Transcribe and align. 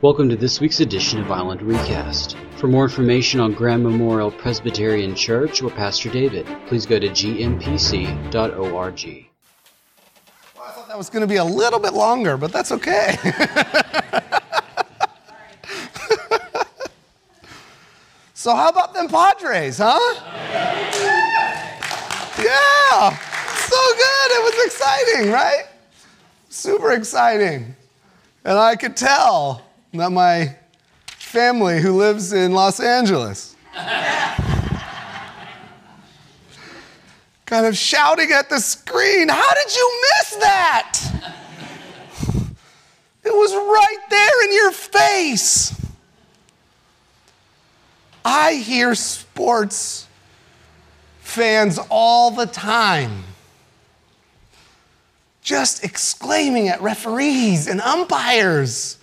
Welcome 0.00 0.28
to 0.28 0.36
this 0.36 0.60
week's 0.60 0.78
edition 0.78 1.18
of 1.18 1.28
Island 1.32 1.60
Recast. 1.60 2.36
For 2.54 2.68
more 2.68 2.84
information 2.84 3.40
on 3.40 3.52
Graham 3.52 3.82
Memorial 3.82 4.30
Presbyterian 4.30 5.12
Church 5.12 5.60
or 5.60 5.70
Pastor 5.70 6.08
David, 6.08 6.46
please 6.68 6.86
go 6.86 7.00
to 7.00 7.08
gmpc.org. 7.08 8.30
Well, 10.54 10.64
I 10.64 10.70
thought 10.70 10.86
that 10.86 10.96
was 10.96 11.10
going 11.10 11.22
to 11.22 11.26
be 11.26 11.38
a 11.38 11.44
little 11.44 11.80
bit 11.80 11.94
longer, 11.94 12.36
but 12.36 12.52
that's 12.52 12.70
okay. 12.70 13.16
so, 18.34 18.54
how 18.54 18.68
about 18.68 18.94
them 18.94 19.08
Padres, 19.08 19.78
huh? 19.82 19.98
Yeah, 22.38 23.18
so 23.56 23.76
good. 23.96 24.30
It 24.30 24.44
was 24.44 24.64
exciting, 24.64 25.32
right? 25.32 25.64
Super 26.50 26.92
exciting. 26.92 27.74
And 28.44 28.56
I 28.56 28.76
could 28.76 28.96
tell 28.96 29.64
that 29.92 30.12
my 30.12 30.56
family 31.06 31.80
who 31.80 31.96
lives 31.96 32.32
in 32.32 32.52
Los 32.52 32.80
Angeles 32.80 33.56
kind 37.46 37.64
of 37.66 37.76
shouting 37.76 38.30
at 38.30 38.50
the 38.50 38.60
screen, 38.60 39.28
How 39.28 39.54
did 39.54 39.74
you 39.74 40.02
miss 40.02 40.36
that? 40.36 41.00
It 43.24 43.34
was 43.34 43.54
right 43.54 44.06
there 44.10 44.44
in 44.44 44.52
your 44.52 44.72
face. 44.72 45.74
I 48.24 48.54
hear 48.54 48.94
sports 48.94 50.06
fans 51.20 51.78
all 51.90 52.30
the 52.30 52.46
time 52.46 53.24
just 55.42 55.82
exclaiming 55.82 56.68
at 56.68 56.82
referees 56.82 57.68
and 57.68 57.80
umpires. 57.80 58.98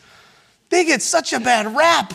They 0.75 0.83
get 0.83 1.01
such 1.01 1.31
a 1.31 1.39
bad 1.39 1.73
rap. 1.73 2.13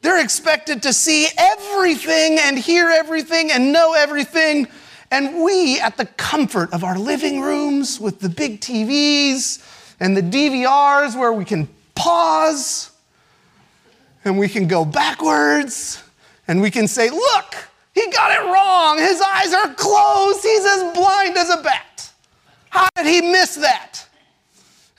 They're 0.00 0.24
expected 0.24 0.84
to 0.84 0.92
see 0.94 1.26
everything 1.36 2.38
and 2.40 2.58
hear 2.58 2.88
everything 2.88 3.52
and 3.52 3.74
know 3.74 3.92
everything. 3.92 4.68
And 5.10 5.44
we, 5.44 5.78
at 5.78 5.98
the 5.98 6.06
comfort 6.06 6.72
of 6.72 6.82
our 6.82 6.98
living 6.98 7.42
rooms 7.42 8.00
with 8.00 8.20
the 8.20 8.30
big 8.30 8.62
TVs 8.62 9.62
and 10.00 10.16
the 10.16 10.22
DVRs 10.22 11.14
where 11.14 11.34
we 11.34 11.44
can 11.44 11.68
pause 11.94 12.90
and 14.24 14.38
we 14.38 14.48
can 14.48 14.66
go 14.66 14.86
backwards 14.86 16.02
and 16.48 16.62
we 16.62 16.70
can 16.70 16.88
say, 16.88 17.10
Look, 17.10 17.54
he 17.94 18.10
got 18.12 18.30
it 18.32 18.50
wrong. 18.50 18.96
His 18.96 19.20
eyes 19.20 19.52
are 19.52 19.74
closed. 19.74 20.42
He's 20.42 20.64
as 20.64 20.94
blind 20.94 21.36
as 21.36 21.50
a 21.50 21.62
bat. 21.62 22.10
How 22.70 22.88
did 22.96 23.04
he 23.04 23.20
miss 23.20 23.56
that? 23.56 24.06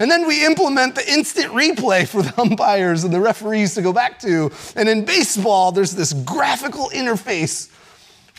And 0.02 0.10
then 0.10 0.26
we 0.26 0.44
implement 0.44 0.96
the 0.96 1.08
instant 1.08 1.54
replay 1.54 2.08
for 2.08 2.24
the 2.24 2.34
umpires 2.42 3.04
and 3.04 3.14
the 3.14 3.20
referees 3.20 3.76
to 3.76 3.84
go 3.84 3.94
back 3.94 4.20
to. 4.22 4.52
And 4.76 4.90
in 4.90 5.06
baseball, 5.06 5.72
there's 5.72 5.92
this 5.92 6.12
graphical 6.12 6.90
interface. 6.90 7.72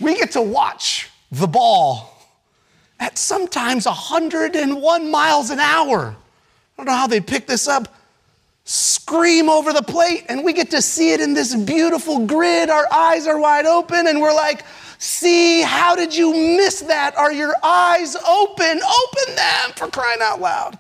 We 0.01 0.17
get 0.17 0.33
to 0.33 0.43
watch 0.43 1.09
the 1.31 1.47
ball 1.47 2.19
at 2.99 3.17
sometimes 3.17 3.87
101 3.87 5.09
miles 5.09 5.51
an 5.51 5.61
hour. 5.61 6.09
I 6.09 6.77
don't 6.77 6.87
know 6.87 6.97
how 6.97 7.07
they 7.07 7.21
pick 7.21 7.47
this 7.47 7.69
up. 7.69 7.95
Scream 8.65 9.49
over 9.49 9.73
the 9.73 9.83
plate, 9.83 10.25
and 10.29 10.43
we 10.43 10.53
get 10.53 10.71
to 10.71 10.83
see 10.83 11.13
it 11.13 11.21
in 11.21 11.33
this 11.33 11.55
beautiful 11.55 12.27
grid. 12.27 12.71
Our 12.71 12.93
eyes 12.93 13.29
are 13.29 13.39
wide 13.39 13.67
open, 13.67 14.09
and 14.09 14.21
we're 14.21 14.35
like, 14.35 14.65
See, 14.99 15.63
how 15.63 15.97
did 15.97 16.15
you 16.15 16.33
miss 16.33 16.79
that? 16.83 17.17
Are 17.17 17.33
your 17.33 17.57
eyes 17.61 18.15
open? 18.15 18.81
Open 18.81 19.35
them 19.35 19.73
for 19.75 19.89
crying 19.89 20.21
out 20.23 20.41
loud. 20.41 20.79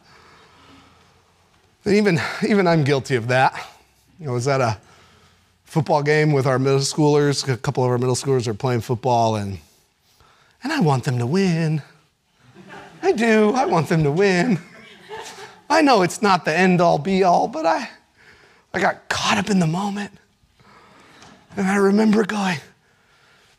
And 1.84 1.94
even, 1.94 2.20
even 2.46 2.66
I'm 2.66 2.84
guilty 2.84 3.16
of 3.16 3.28
that. 3.28 3.54
You 4.18 4.26
know, 4.26 4.32
I 4.32 4.34
was 4.34 4.46
at 4.46 4.60
a 4.60 4.78
football 5.64 6.02
game 6.02 6.32
with 6.32 6.46
our 6.46 6.58
middle 6.58 6.78
schoolers. 6.78 7.48
A 7.52 7.56
couple 7.56 7.82
of 7.82 7.90
our 7.90 7.98
middle 7.98 8.14
schoolers 8.14 8.46
are 8.46 8.54
playing 8.54 8.82
football, 8.82 9.36
and, 9.36 9.58
and 10.62 10.72
I 10.72 10.80
want 10.80 11.04
them 11.04 11.18
to 11.18 11.26
win. 11.26 11.82
I 13.02 13.12
do. 13.12 13.50
I 13.50 13.64
want 13.66 13.88
them 13.88 14.04
to 14.04 14.12
win. 14.12 14.58
I 15.68 15.80
know 15.80 16.02
it's 16.02 16.22
not 16.22 16.44
the 16.44 16.56
end 16.56 16.80
all 16.80 16.98
be 16.98 17.24
all, 17.24 17.48
but 17.48 17.66
I, 17.66 17.88
I 18.72 18.80
got 18.80 19.08
caught 19.08 19.38
up 19.38 19.50
in 19.50 19.58
the 19.58 19.66
moment. 19.66 20.12
And 21.56 21.66
I 21.66 21.76
remember 21.76 22.24
going, 22.24 22.58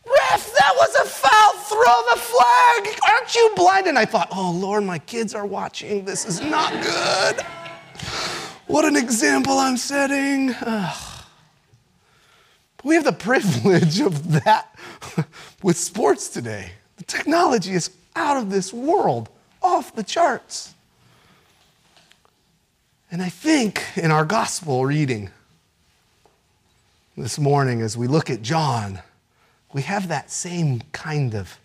Ref, 0.06 0.54
that 0.54 0.74
was 0.76 0.96
a 0.96 1.06
foul. 1.06 1.54
Throw 1.54 1.80
of 1.80 2.06
the 2.14 2.22
flag. 2.22 3.00
Aren't 3.10 3.36
you 3.36 3.52
blind? 3.56 3.88
And 3.88 3.98
I 3.98 4.06
thought, 4.06 4.30
oh, 4.32 4.52
Lord, 4.52 4.84
my 4.84 5.00
kids 5.00 5.34
are 5.34 5.46
watching. 5.46 6.06
This 6.06 6.26
is 6.26 6.42
not 6.42 6.72
good. 6.84 7.46
What 8.68 8.86
an 8.86 8.96
example 8.96 9.58
I'm 9.58 9.76
setting. 9.76 10.52
Ugh. 10.62 11.26
We 12.84 12.96
have 12.96 13.04
the 13.04 13.12
privilege 13.12 14.00
of 14.00 14.32
that 14.44 14.76
with 15.62 15.78
sports 15.78 16.30
today. 16.30 16.72
The 16.98 17.04
technology 17.04 17.74
is 17.74 17.92
out 18.16 18.38
of 18.38 18.50
this 18.50 18.74
world, 18.74 19.30
off 19.62 19.96
the 19.96 20.04
charts. 20.04 20.74
And 23.12 23.22
I 23.22 23.30
think 23.30 23.84
in 23.96 24.12
our 24.12 24.26
gospel 24.26 24.86
reading 24.86 25.30
this 27.18 27.38
morning, 27.38 27.82
as 27.82 27.98
we 27.98 28.08
look 28.08 28.30
at 28.30 28.42
John, 28.42 29.02
we 29.74 29.82
have 29.82 30.08
that 30.08 30.32
same 30.32 30.82
kind 30.94 31.36
of 31.36 31.58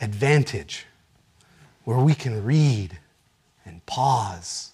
advantage 0.00 0.86
where 1.84 1.98
we 1.98 2.14
can 2.14 2.44
read 2.44 2.98
and 3.64 3.84
pause 3.86 4.72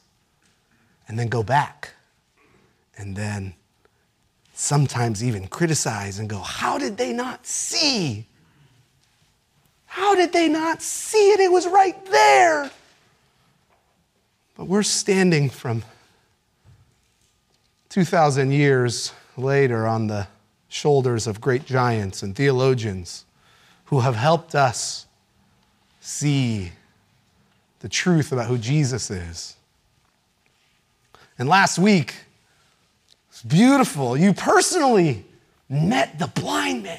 and 1.12 1.18
then 1.18 1.28
go 1.28 1.42
back 1.42 1.90
and 2.96 3.14
then 3.14 3.52
sometimes 4.54 5.22
even 5.22 5.46
criticize 5.46 6.18
and 6.18 6.26
go, 6.26 6.38
How 6.38 6.78
did 6.78 6.96
they 6.96 7.12
not 7.12 7.46
see? 7.46 8.26
How 9.84 10.14
did 10.14 10.32
they 10.32 10.48
not 10.48 10.80
see 10.80 11.32
it? 11.32 11.40
It 11.40 11.52
was 11.52 11.66
right 11.66 12.02
there. 12.06 12.70
But 14.56 14.68
we're 14.68 14.82
standing 14.82 15.50
from 15.50 15.84
2,000 17.90 18.50
years 18.50 19.12
later 19.36 19.86
on 19.86 20.06
the 20.06 20.28
shoulders 20.68 21.26
of 21.26 21.42
great 21.42 21.66
giants 21.66 22.22
and 22.22 22.34
theologians 22.34 23.26
who 23.84 24.00
have 24.00 24.16
helped 24.16 24.54
us 24.54 25.04
see 26.00 26.72
the 27.80 27.90
truth 27.90 28.32
about 28.32 28.46
who 28.46 28.56
Jesus 28.56 29.10
is. 29.10 29.56
And 31.38 31.48
last 31.48 31.78
week, 31.78 32.14
it's 33.30 33.42
beautiful. 33.42 34.16
You 34.16 34.34
personally 34.34 35.24
met 35.68 36.18
the 36.18 36.26
blind 36.26 36.82
man. 36.82 36.98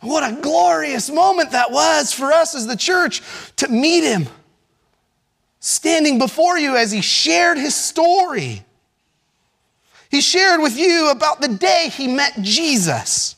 What 0.00 0.28
a 0.28 0.40
glorious 0.40 1.10
moment 1.10 1.50
that 1.50 1.70
was 1.70 2.12
for 2.12 2.32
us 2.32 2.54
as 2.54 2.66
the 2.66 2.76
church 2.76 3.22
to 3.56 3.68
meet 3.68 4.02
him, 4.02 4.26
standing 5.60 6.18
before 6.18 6.58
you 6.58 6.76
as 6.76 6.90
he 6.90 7.02
shared 7.02 7.58
his 7.58 7.74
story. 7.74 8.64
He 10.10 10.22
shared 10.22 10.60
with 10.60 10.76
you 10.76 11.10
about 11.10 11.40
the 11.40 11.48
day 11.48 11.90
he 11.92 12.08
met 12.08 12.40
Jesus. 12.40 13.36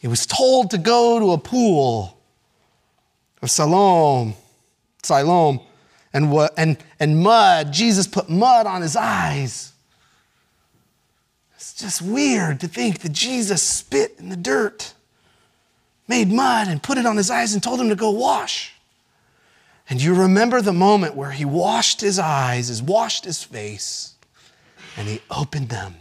He 0.00 0.08
was 0.08 0.26
told 0.26 0.72
to 0.72 0.78
go 0.78 1.20
to 1.20 1.32
a 1.32 1.38
pool 1.38 2.18
of 3.40 3.50
Siloam, 3.50 4.34
Siloam, 5.04 5.60
and, 6.12 6.30
what, 6.30 6.52
and, 6.56 6.76
and 7.00 7.22
mud. 7.22 7.72
Jesus 7.72 8.06
put 8.06 8.28
mud 8.28 8.66
on 8.66 8.82
his 8.82 8.96
eyes. 8.96 9.72
It's 11.56 11.74
just 11.74 12.02
weird 12.02 12.60
to 12.60 12.68
think 12.68 13.00
that 13.00 13.12
Jesus 13.12 13.62
spit 13.62 14.16
in 14.18 14.28
the 14.28 14.36
dirt, 14.36 14.94
made 16.08 16.28
mud, 16.28 16.68
and 16.68 16.82
put 16.82 16.98
it 16.98 17.06
on 17.06 17.16
his 17.16 17.30
eyes 17.30 17.54
and 17.54 17.62
told 17.62 17.80
him 17.80 17.88
to 17.88 17.96
go 17.96 18.10
wash. 18.10 18.74
And 19.88 20.02
you 20.02 20.14
remember 20.14 20.60
the 20.60 20.72
moment 20.72 21.14
where 21.14 21.30
he 21.30 21.44
washed 21.44 22.00
his 22.00 22.18
eyes, 22.18 22.68
has 22.68 22.82
washed 22.82 23.24
his 23.24 23.42
face, 23.42 24.14
and 24.96 25.08
he 25.08 25.20
opened 25.30 25.68
them 25.68 25.94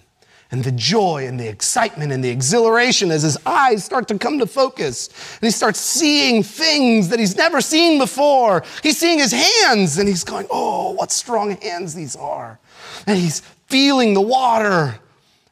and 0.52 0.64
the 0.66 0.72
joy 0.72 1.26
and 1.26 1.40
the 1.40 1.48
excitement 1.48 2.12
and 2.12 2.22
the 2.22 2.30
exhilaration 2.30 3.10
as 3.10 3.24
his 3.24 3.38
eyes 3.46 3.86
start 3.86 4.10
to 4.10 4.18
come 4.18 4.38
to 4.40 4.46
focus. 4.46 5.08
And 5.36 5.48
he 5.48 5.52
starts 5.52 5.80
seeing 5.80 6.44
things 6.44 7.08
that 7.10 7.20
he's 7.20 7.38
never 7.38 7.62
seen 7.62 7.98
before. 7.98 8.64
He's 8.84 8.98
seeing 8.98 9.18
his 9.18 9.32
hands 9.32 9.98
and 9.98 10.10
he's 10.10 10.26
going, 10.26 10.48
Oh, 10.52 10.92
what 10.92 11.12
strong 11.12 11.52
hands 11.62 11.96
these 11.96 12.18
are. 12.18 12.60
And 13.08 13.18
he's 13.18 13.40
feeling 13.68 14.14
the 14.14 14.22
water 14.22 15.00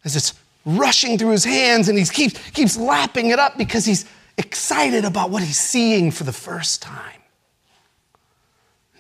as 0.04 0.18
it's 0.18 0.34
rushing 0.66 1.18
through 1.18 1.32
his 1.32 1.46
hands 1.46 1.88
and 1.88 1.98
he 1.98 2.04
keeps, 2.04 2.52
keeps 2.52 2.78
lapping 2.78 3.30
it 3.30 3.40
up 3.40 3.58
because 3.58 3.86
he's 3.86 4.06
excited 4.38 5.06
about 5.06 5.30
what 5.30 5.42
he's 5.42 5.60
seeing 5.60 6.12
for 6.12 6.26
the 6.26 6.34
first 6.34 6.82
time. 6.82 7.22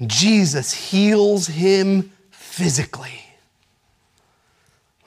Jesus 0.08 0.74
heals 0.74 1.48
him 1.48 2.14
physically. 2.32 3.29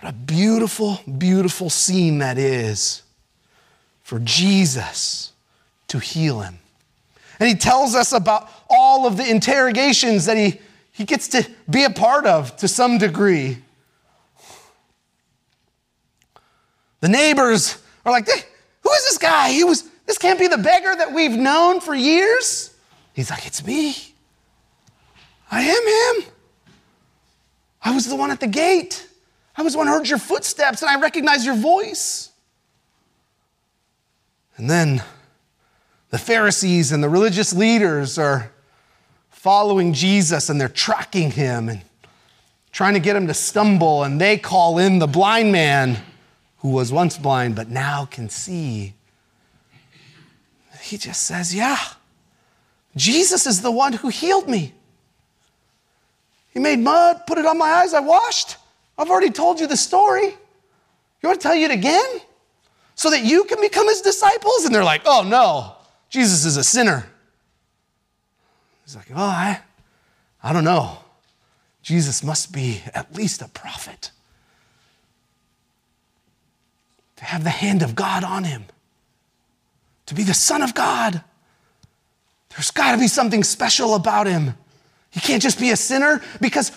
What 0.03 0.11
a 0.11 0.17
beautiful, 0.17 0.99
beautiful 1.17 1.71
scene 1.71 2.19
that 2.19 2.37
is 2.37 3.03
for 4.03 4.19
Jesus 4.19 5.31
to 5.87 6.01
heal 6.01 6.41
him. 6.41 6.59
And 7.39 7.49
he 7.49 7.55
tells 7.55 7.95
us 7.95 8.13
about 8.13 8.51
all 8.69 9.07
of 9.07 9.17
the 9.17 9.31
interrogations 9.31 10.27
that 10.27 10.37
he, 10.37 10.59
he 10.91 11.05
gets 11.05 11.29
to 11.29 11.49
be 11.71 11.85
a 11.85 11.91
part 11.91 12.27
of 12.27 12.57
to 12.57 12.67
some 12.67 12.99
degree. 12.99 13.59
The 16.99 17.09
neighbors 17.09 17.81
are 18.05 18.11
like, 18.11 18.27
who 18.27 18.91
is 18.91 19.05
this 19.05 19.19
guy? 19.19 19.53
He 19.53 19.63
was, 19.63 19.89
this 20.07 20.19
can't 20.19 20.41
be 20.41 20.49
the 20.49 20.59
beggar 20.59 20.97
that 20.97 21.13
we've 21.13 21.37
known 21.37 21.81
for 21.81 21.95
years. 21.95 22.75
He's 23.13 23.31
like, 23.31 23.47
it's 23.47 23.65
me. 23.65 23.95
I 25.49 25.63
am 25.63 26.23
him. 26.25 26.33
I 27.85 27.95
was 27.95 28.09
the 28.09 28.17
one 28.17 28.33
at 28.33 28.41
the 28.41 28.49
gate. 28.49 29.07
I 29.57 29.63
was 29.63 29.75
the 29.75 29.79
one 29.79 29.87
who 29.87 29.93
heard 29.93 30.09
your 30.09 30.19
footsteps 30.19 30.83
and 30.83 30.91
I 30.91 30.99
recognize 31.01 31.45
your 31.45 31.57
voice. 31.57 32.31
And 34.57 34.69
then 34.69 35.03
the 36.11 36.19
Pharisees 36.19 36.93
and 36.93 37.03
the 37.03 37.09
religious 37.09 37.53
leaders 37.53 38.19
are 38.19 38.51
following 39.31 39.93
Jesus 39.93 40.49
and 40.49 40.61
they're 40.61 40.69
tracking 40.69 41.31
him 41.31 41.69
and 41.69 41.83
trying 42.71 42.95
to 42.95 43.01
get 43.01 43.17
him 43.17 43.27
to 43.27 43.35
stumble. 43.35 44.05
And 44.05 44.21
they 44.21 44.39
call 44.39 44.79
in 44.79 44.99
the 44.99 45.07
blind 45.07 45.53
man 45.53 45.99
who 46.59 46.69
was 46.71 46.93
once 46.93 47.19
blind 47.19 47.57
but 47.57 47.69
now 47.69 48.07
can 48.07 48.29
see. 48.29 48.95
He 50.81 50.97
just 50.97 51.23
says, 51.23 51.55
Yeah, 51.55 51.79
Jesus 52.97 53.47
is 53.47 53.63
the 53.63 53.71
one 53.71 53.93
who 53.95 54.09
healed 54.09 54.49
me. 54.49 54.73
He 56.53 56.59
made 56.59 56.79
mud, 56.79 57.23
put 57.27 57.39
it 57.39 57.47
on 57.47 57.57
my 57.57 57.69
eyes, 57.69 57.95
I 57.95 58.01
washed. 58.01 58.57
I've 58.99 59.11
already 59.11 59.31
told 59.31 59.61
you 59.61 59.67
the 59.67 59.77
story. 59.77 60.27
You 60.27 61.29
want 61.29 61.41
to 61.41 61.43
tell 61.43 61.55
you 61.55 61.67
it 61.67 61.71
again? 61.71 62.21
So 62.94 63.11
that 63.11 63.25
you 63.25 63.44
can 63.44 63.61
become 63.61 63.89
his 63.89 64.00
disciples? 64.00 64.65
And 64.65 64.75
they're 64.75 64.85
like, 64.85 65.03
Oh 65.05 65.23
no, 65.23 65.77
Jesus 66.11 66.44
is 66.44 66.56
a 66.56 66.65
sinner. 66.65 67.06
He's 68.85 68.97
like, 68.97 69.06
Oh, 69.11 69.17
I, 69.17 69.61
I 70.43 70.53
don't 70.53 70.65
know. 70.65 70.99
Jesus 71.83 72.23
must 72.23 72.53
be 72.53 72.83
at 72.94 73.15
least 73.15 73.43
a 73.43 73.49
prophet 73.49 74.11
to 77.17 77.25
have 77.25 77.44
the 77.44 77.50
hand 77.50 77.83
of 77.83 77.94
God 77.94 78.25
on 78.25 78.44
him, 78.44 78.65
to 80.06 80.15
be 80.15 80.23
the 80.23 80.35
Son 80.35 80.62
of 80.62 80.75
God. 80.75 81.23
There's 82.50 82.71
got 82.71 82.93
to 82.93 82.99
be 82.99 83.09
something 83.09 83.43
special 83.44 83.94
about 83.94 84.27
him. 84.27 84.55
He 85.11 85.21
can't 85.21 85.43
just 85.43 85.59
be 85.59 85.71
a 85.71 85.77
sinner 85.77 86.23
because 86.41 86.71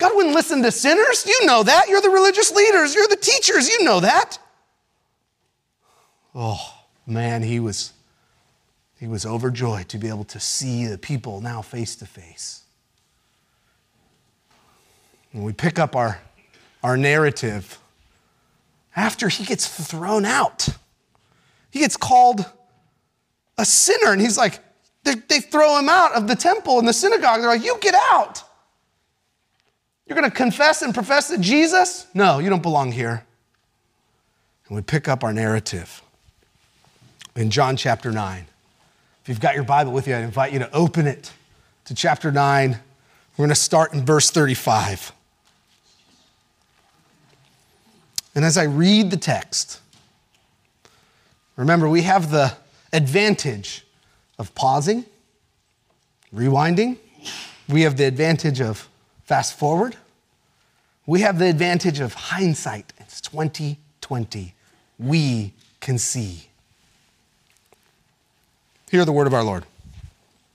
God 0.00 0.16
wouldn't 0.16 0.34
listen 0.34 0.62
to 0.62 0.72
sinners. 0.72 1.24
You 1.26 1.46
know 1.46 1.62
that. 1.62 1.88
You're 1.88 2.00
the 2.00 2.10
religious 2.10 2.50
leaders, 2.50 2.94
you're 2.94 3.06
the 3.06 3.16
teachers. 3.16 3.68
You 3.68 3.84
know 3.84 4.00
that. 4.00 4.38
Oh, 6.34 6.74
man, 7.06 7.42
he 7.42 7.60
was, 7.60 7.92
he 8.98 9.06
was 9.06 9.26
overjoyed 9.26 9.88
to 9.90 9.98
be 9.98 10.08
able 10.08 10.24
to 10.24 10.40
see 10.40 10.86
the 10.86 10.98
people 10.98 11.40
now 11.40 11.60
face 11.60 11.94
to 11.96 12.06
face. 12.06 12.62
When 15.32 15.44
we 15.44 15.52
pick 15.52 15.78
up 15.78 15.94
our, 15.94 16.20
our 16.82 16.96
narrative, 16.96 17.78
after 18.96 19.28
he 19.28 19.44
gets 19.44 19.66
thrown 19.86 20.24
out. 20.24 20.68
He 21.70 21.78
gets 21.78 21.96
called 21.96 22.44
a 23.56 23.64
sinner, 23.64 24.12
and 24.12 24.20
he's 24.20 24.36
like, 24.36 24.58
they, 25.04 25.14
they 25.14 25.40
throw 25.40 25.78
him 25.78 25.88
out 25.88 26.12
of 26.12 26.26
the 26.26 26.34
temple 26.34 26.78
and 26.78 26.88
the 26.88 26.92
synagogue. 26.92 27.40
They're 27.40 27.48
like, 27.48 27.64
You 27.64 27.78
get 27.80 27.94
out. 27.94 28.42
You're 30.10 30.18
going 30.18 30.28
to 30.28 30.36
confess 30.36 30.82
and 30.82 30.92
profess 30.92 31.28
that 31.28 31.40
Jesus? 31.40 32.08
No, 32.14 32.40
you 32.40 32.50
don't 32.50 32.64
belong 32.64 32.90
here. 32.90 33.24
And 34.66 34.74
we 34.74 34.82
pick 34.82 35.06
up 35.06 35.22
our 35.22 35.32
narrative 35.32 36.02
in 37.36 37.48
John 37.48 37.76
chapter 37.76 38.10
9. 38.10 38.44
If 39.22 39.28
you've 39.28 39.38
got 39.38 39.54
your 39.54 39.62
Bible 39.62 39.92
with 39.92 40.08
you, 40.08 40.16
I 40.16 40.18
invite 40.18 40.52
you 40.52 40.58
to 40.58 40.74
open 40.74 41.06
it 41.06 41.32
to 41.84 41.94
chapter 41.94 42.32
9. 42.32 42.70
We're 42.72 43.36
going 43.36 43.50
to 43.50 43.54
start 43.54 43.92
in 43.92 44.04
verse 44.04 44.32
35. 44.32 45.12
And 48.34 48.44
as 48.44 48.58
I 48.58 48.64
read 48.64 49.12
the 49.12 49.16
text, 49.16 49.78
remember, 51.54 51.88
we 51.88 52.02
have 52.02 52.32
the 52.32 52.54
advantage 52.92 53.86
of 54.40 54.56
pausing, 54.56 55.04
rewinding. 56.34 56.96
We 57.68 57.82
have 57.82 57.96
the 57.96 58.06
advantage 58.06 58.60
of 58.60 58.89
fast 59.30 59.56
forward. 59.56 59.94
We 61.06 61.20
have 61.20 61.38
the 61.38 61.46
advantage 61.48 62.00
of 62.00 62.14
hindsight. 62.14 62.92
It's 62.98 63.20
2020. 63.20 64.54
We 64.98 65.52
can 65.78 65.98
see. 65.98 66.48
Hear 68.90 69.04
the 69.04 69.12
word 69.12 69.28
of 69.28 69.34
our 69.34 69.44
Lord. 69.44 69.66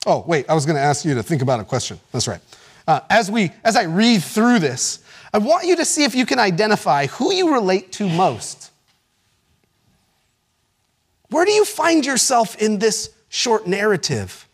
Oh, 0.04 0.24
wait, 0.26 0.50
I 0.50 0.52
was 0.52 0.66
going 0.66 0.76
to 0.76 0.82
ask 0.82 1.06
you 1.06 1.14
to 1.14 1.22
think 1.22 1.40
about 1.40 1.58
a 1.58 1.64
question. 1.64 1.98
That's 2.12 2.28
right. 2.28 2.42
Uh, 2.86 3.00
as, 3.08 3.30
we, 3.30 3.50
as 3.64 3.76
I 3.76 3.84
read 3.84 4.22
through 4.22 4.58
this, 4.58 5.02
I 5.32 5.38
want 5.38 5.64
you 5.64 5.76
to 5.76 5.84
see 5.86 6.04
if 6.04 6.14
you 6.14 6.26
can 6.26 6.38
identify 6.38 7.06
who 7.06 7.32
you 7.32 7.54
relate 7.54 7.92
to 7.92 8.06
most. 8.06 8.72
Where 11.30 11.46
do 11.46 11.52
you 11.52 11.64
find 11.64 12.04
yourself 12.04 12.60
in 12.60 12.78
this 12.78 13.08
short 13.30 13.66
narrative? 13.66 14.46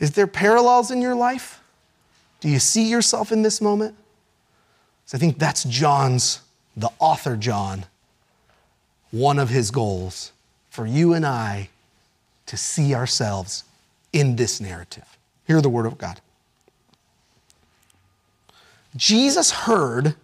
Is 0.00 0.10
there 0.10 0.26
parallels 0.26 0.90
in 0.90 1.00
your 1.00 1.14
life? 1.14 1.62
Do 2.40 2.48
you 2.48 2.58
see 2.58 2.88
yourself 2.88 3.32
in 3.32 3.42
this 3.42 3.60
moment? 3.60 3.96
So 5.06 5.16
I 5.16 5.18
think 5.18 5.38
that's 5.38 5.64
John's, 5.64 6.40
the 6.76 6.90
author 6.98 7.36
John, 7.36 7.86
one 9.10 9.38
of 9.38 9.48
his 9.48 9.70
goals 9.70 10.32
for 10.68 10.86
you 10.86 11.14
and 11.14 11.24
I 11.24 11.70
to 12.46 12.56
see 12.56 12.94
ourselves 12.94 13.64
in 14.12 14.36
this 14.36 14.60
narrative. 14.60 15.16
Hear 15.46 15.60
the 15.60 15.68
word 15.68 15.86
of 15.86 15.96
God. 15.96 16.20
Jesus 18.96 19.50
heard 19.50 20.16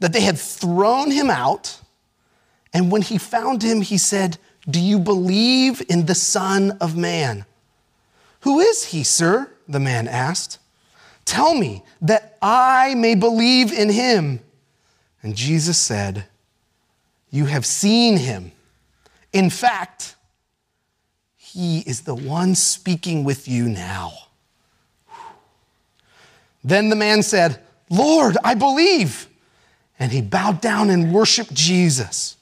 that 0.00 0.12
they 0.12 0.20
had 0.20 0.38
thrown 0.38 1.10
him 1.10 1.30
out, 1.30 1.80
and 2.72 2.90
when 2.90 3.02
he 3.02 3.18
found 3.18 3.62
him, 3.62 3.80
he 3.80 3.98
said, 3.98 4.38
Do 4.68 4.80
you 4.80 4.98
believe 4.98 5.82
in 5.88 6.06
the 6.06 6.14
Son 6.14 6.76
of 6.80 6.96
Man? 6.96 7.46
Who 8.40 8.60
is 8.60 8.84
he, 8.84 9.02
sir? 9.02 9.50
The 9.66 9.80
man 9.80 10.06
asked. 10.06 10.58
Tell 11.26 11.54
me 11.54 11.82
that 12.00 12.38
I 12.40 12.94
may 12.94 13.14
believe 13.14 13.72
in 13.72 13.90
him. 13.90 14.40
And 15.22 15.34
Jesus 15.34 15.76
said, 15.76 16.24
You 17.30 17.44
have 17.46 17.66
seen 17.66 18.16
him. 18.16 18.52
In 19.32 19.50
fact, 19.50 20.14
he 21.36 21.80
is 21.80 22.02
the 22.02 22.14
one 22.14 22.54
speaking 22.54 23.24
with 23.24 23.48
you 23.48 23.68
now. 23.68 24.12
Then 26.64 26.88
the 26.88 26.96
man 26.96 27.22
said, 27.22 27.60
Lord, 27.90 28.36
I 28.42 28.54
believe. 28.54 29.28
And 29.98 30.12
he 30.12 30.22
bowed 30.22 30.60
down 30.60 30.90
and 30.90 31.12
worshiped 31.12 31.54
Jesus. 31.54 32.36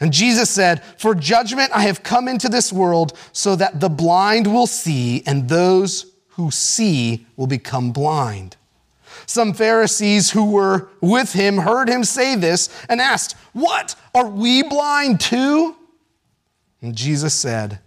And 0.00 0.12
Jesus 0.12 0.48
said, 0.48 0.82
For 0.98 1.14
judgment 1.14 1.72
I 1.74 1.82
have 1.82 2.02
come 2.02 2.28
into 2.28 2.48
this 2.48 2.72
world 2.72 3.16
so 3.32 3.56
that 3.56 3.80
the 3.80 3.88
blind 3.88 4.46
will 4.46 4.66
see 4.66 5.22
and 5.26 5.48
those 5.48 6.06
who 6.38 6.52
see 6.52 7.26
will 7.36 7.48
become 7.48 7.90
blind. 7.90 8.56
Some 9.26 9.52
Pharisees 9.52 10.30
who 10.30 10.52
were 10.52 10.88
with 11.00 11.32
him 11.32 11.58
heard 11.58 11.88
him 11.88 12.04
say 12.04 12.36
this 12.36 12.70
and 12.88 13.00
asked, 13.00 13.32
What? 13.52 13.96
Are 14.14 14.28
we 14.28 14.62
blind 14.62 15.18
too? 15.18 15.74
And 16.80 16.94
Jesus 16.94 17.34
said, 17.34 17.80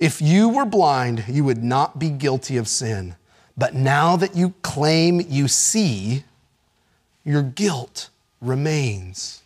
If 0.00 0.20
you 0.20 0.48
were 0.48 0.64
blind, 0.64 1.24
you 1.28 1.44
would 1.44 1.62
not 1.62 2.00
be 2.00 2.10
guilty 2.10 2.56
of 2.56 2.66
sin. 2.66 3.14
But 3.56 3.74
now 3.74 4.16
that 4.16 4.34
you 4.34 4.54
claim 4.62 5.20
you 5.20 5.46
see, 5.46 6.24
your 7.24 7.42
guilt 7.42 8.08
remains. 8.40 9.42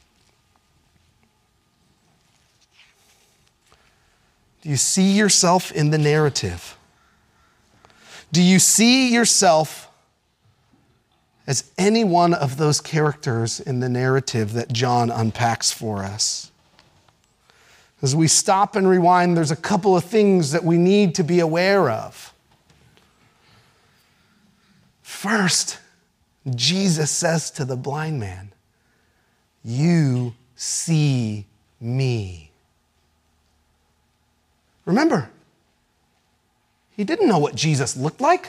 Do 4.62 4.70
you 4.70 4.78
see 4.78 5.12
yourself 5.12 5.70
in 5.72 5.90
the 5.90 5.98
narrative? 5.98 6.75
Do 8.32 8.42
you 8.42 8.58
see 8.58 9.12
yourself 9.12 9.88
as 11.46 11.70
any 11.78 12.04
one 12.04 12.34
of 12.34 12.56
those 12.56 12.80
characters 12.80 13.60
in 13.60 13.80
the 13.80 13.88
narrative 13.88 14.52
that 14.54 14.72
John 14.72 15.10
unpacks 15.10 15.72
for 15.72 16.02
us? 16.02 16.50
As 18.02 18.14
we 18.14 18.28
stop 18.28 18.76
and 18.76 18.88
rewind, 18.88 19.36
there's 19.36 19.50
a 19.50 19.56
couple 19.56 19.96
of 19.96 20.04
things 20.04 20.52
that 20.52 20.64
we 20.64 20.76
need 20.76 21.14
to 21.14 21.24
be 21.24 21.40
aware 21.40 21.90
of. 21.90 22.34
First, 25.02 25.78
Jesus 26.54 27.10
says 27.10 27.50
to 27.52 27.64
the 27.64 27.76
blind 27.76 28.20
man, 28.20 28.52
You 29.64 30.34
see 30.56 31.46
me. 31.80 32.50
Remember, 34.84 35.30
he 36.96 37.04
didn't 37.04 37.28
know 37.28 37.38
what 37.38 37.54
Jesus 37.54 37.96
looked 37.96 38.20
like. 38.20 38.48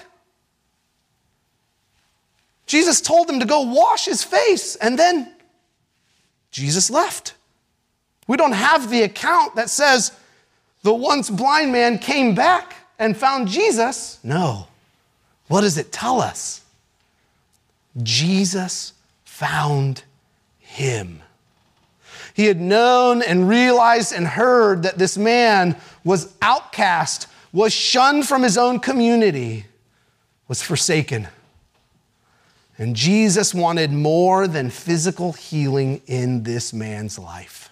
Jesus 2.65 3.01
told 3.01 3.29
him 3.29 3.39
to 3.39 3.45
go 3.45 3.61
wash 3.61 4.05
his 4.05 4.23
face, 4.23 4.75
and 4.77 4.97
then 4.97 5.33
Jesus 6.51 6.89
left. 6.89 7.33
We 8.27 8.37
don't 8.37 8.53
have 8.53 8.89
the 8.89 9.03
account 9.03 9.55
that 9.55 9.69
says 9.69 10.11
the 10.83 10.93
once 10.93 11.29
blind 11.29 11.71
man 11.71 11.97
came 11.97 12.35
back 12.35 12.75
and 12.99 13.15
found 13.15 13.47
Jesus. 13.47 14.19
No. 14.23 14.67
What 15.47 15.61
does 15.61 15.77
it 15.77 15.91
tell 15.91 16.21
us? 16.21 16.61
Jesus 18.03 18.93
found 19.23 20.03
him. 20.59 21.21
He 22.33 22.45
had 22.45 22.61
known 22.61 23.21
and 23.21 23.49
realized 23.49 24.13
and 24.13 24.27
heard 24.27 24.83
that 24.83 24.97
this 24.97 25.17
man 25.17 25.75
was 26.03 26.33
outcast, 26.41 27.27
was 27.51 27.73
shunned 27.73 28.27
from 28.27 28.43
his 28.43 28.57
own 28.57 28.79
community, 28.79 29.65
was 30.47 30.61
forsaken. 30.61 31.27
And 32.77 32.95
Jesus 32.95 33.53
wanted 33.53 33.91
more 33.91 34.47
than 34.47 34.69
physical 34.69 35.33
healing 35.33 36.01
in 36.05 36.43
this 36.43 36.73
man's 36.73 37.17
life. 37.17 37.69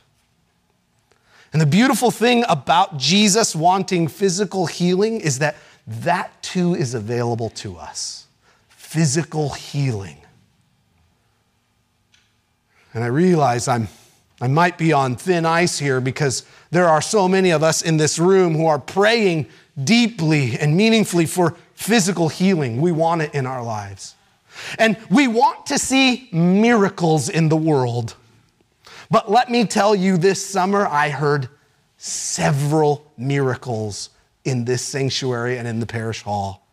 And 1.54 1.62
the 1.62 1.68
beautiful 1.68 2.12
thing 2.12 2.44
about 2.50 2.98
Jesus 2.98 3.56
wanting 3.56 4.08
physical 4.08 4.66
healing 4.66 5.22
is 5.22 5.40
that 5.40 5.56
that 5.88 6.42
too 6.42 6.76
is 6.76 6.94
available 6.94 7.50
to 7.52 7.78
us 7.78 8.26
physical 8.96 9.50
healing. 9.50 10.18
And 12.94 13.04
I 13.04 13.08
realize 13.08 13.68
I'm, 13.68 13.90
I 14.42 14.48
might 14.48 14.78
be 14.78 14.92
on 14.92 15.16
thin 15.16 15.46
ice 15.46 15.80
here 15.80 16.02
because 16.02 16.44
there 16.72 16.88
are 16.88 17.02
so 17.02 17.28
many 17.28 17.52
of 17.52 17.64
us 17.64 17.82
in 17.82 17.98
this 17.98 18.20
room 18.20 18.54
who 18.56 18.66
are 18.66 18.80
praying 18.80 19.48
deeply 19.82 20.58
and 20.60 20.76
meaningfully 20.76 21.26
for 21.26 21.56
physical 21.74 22.30
healing. 22.30 22.82
We 22.82 22.92
want 22.92 23.22
it 23.22 23.34
in 23.34 23.46
our 23.46 23.64
lives. 23.64 24.16
And 24.78 24.98
we 25.10 25.28
want 25.28 25.66
to 25.68 25.80
see 25.80 26.30
miracles 26.32 27.30
in 27.30 27.50
the 27.50 27.58
world. 27.58 28.16
But 29.10 29.30
let 29.30 29.50
me 29.50 29.66
tell 29.66 29.96
you, 29.96 30.18
this 30.18 30.46
summer 30.46 30.88
I 30.88 31.10
heard 31.10 31.50
several 31.98 33.12
miracles 33.18 34.10
in 34.44 34.66
this 34.66 34.82
sanctuary 34.82 35.58
and 35.58 35.68
in 35.68 35.80
the 35.80 35.86
parish 35.86 36.22
hall. 36.22 36.66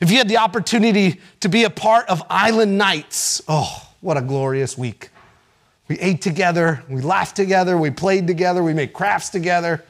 If 0.00 0.10
you 0.10 0.18
had 0.18 0.28
the 0.28 0.38
opportunity 0.38 1.20
to 1.40 1.48
be 1.48 1.64
a 1.64 1.70
part 1.70 2.08
of 2.08 2.22
Island 2.30 2.78
Nights, 2.78 3.42
oh, 3.48 3.88
what 4.00 4.16
a 4.16 4.22
glorious 4.22 4.78
week. 4.78 5.10
We 5.90 5.98
ate 5.98 6.22
together, 6.22 6.84
we 6.88 7.00
laughed 7.00 7.34
together, 7.34 7.76
we 7.76 7.90
played 7.90 8.28
together, 8.28 8.62
we 8.62 8.74
made 8.74 8.92
crafts 8.92 9.28
together. 9.28 9.82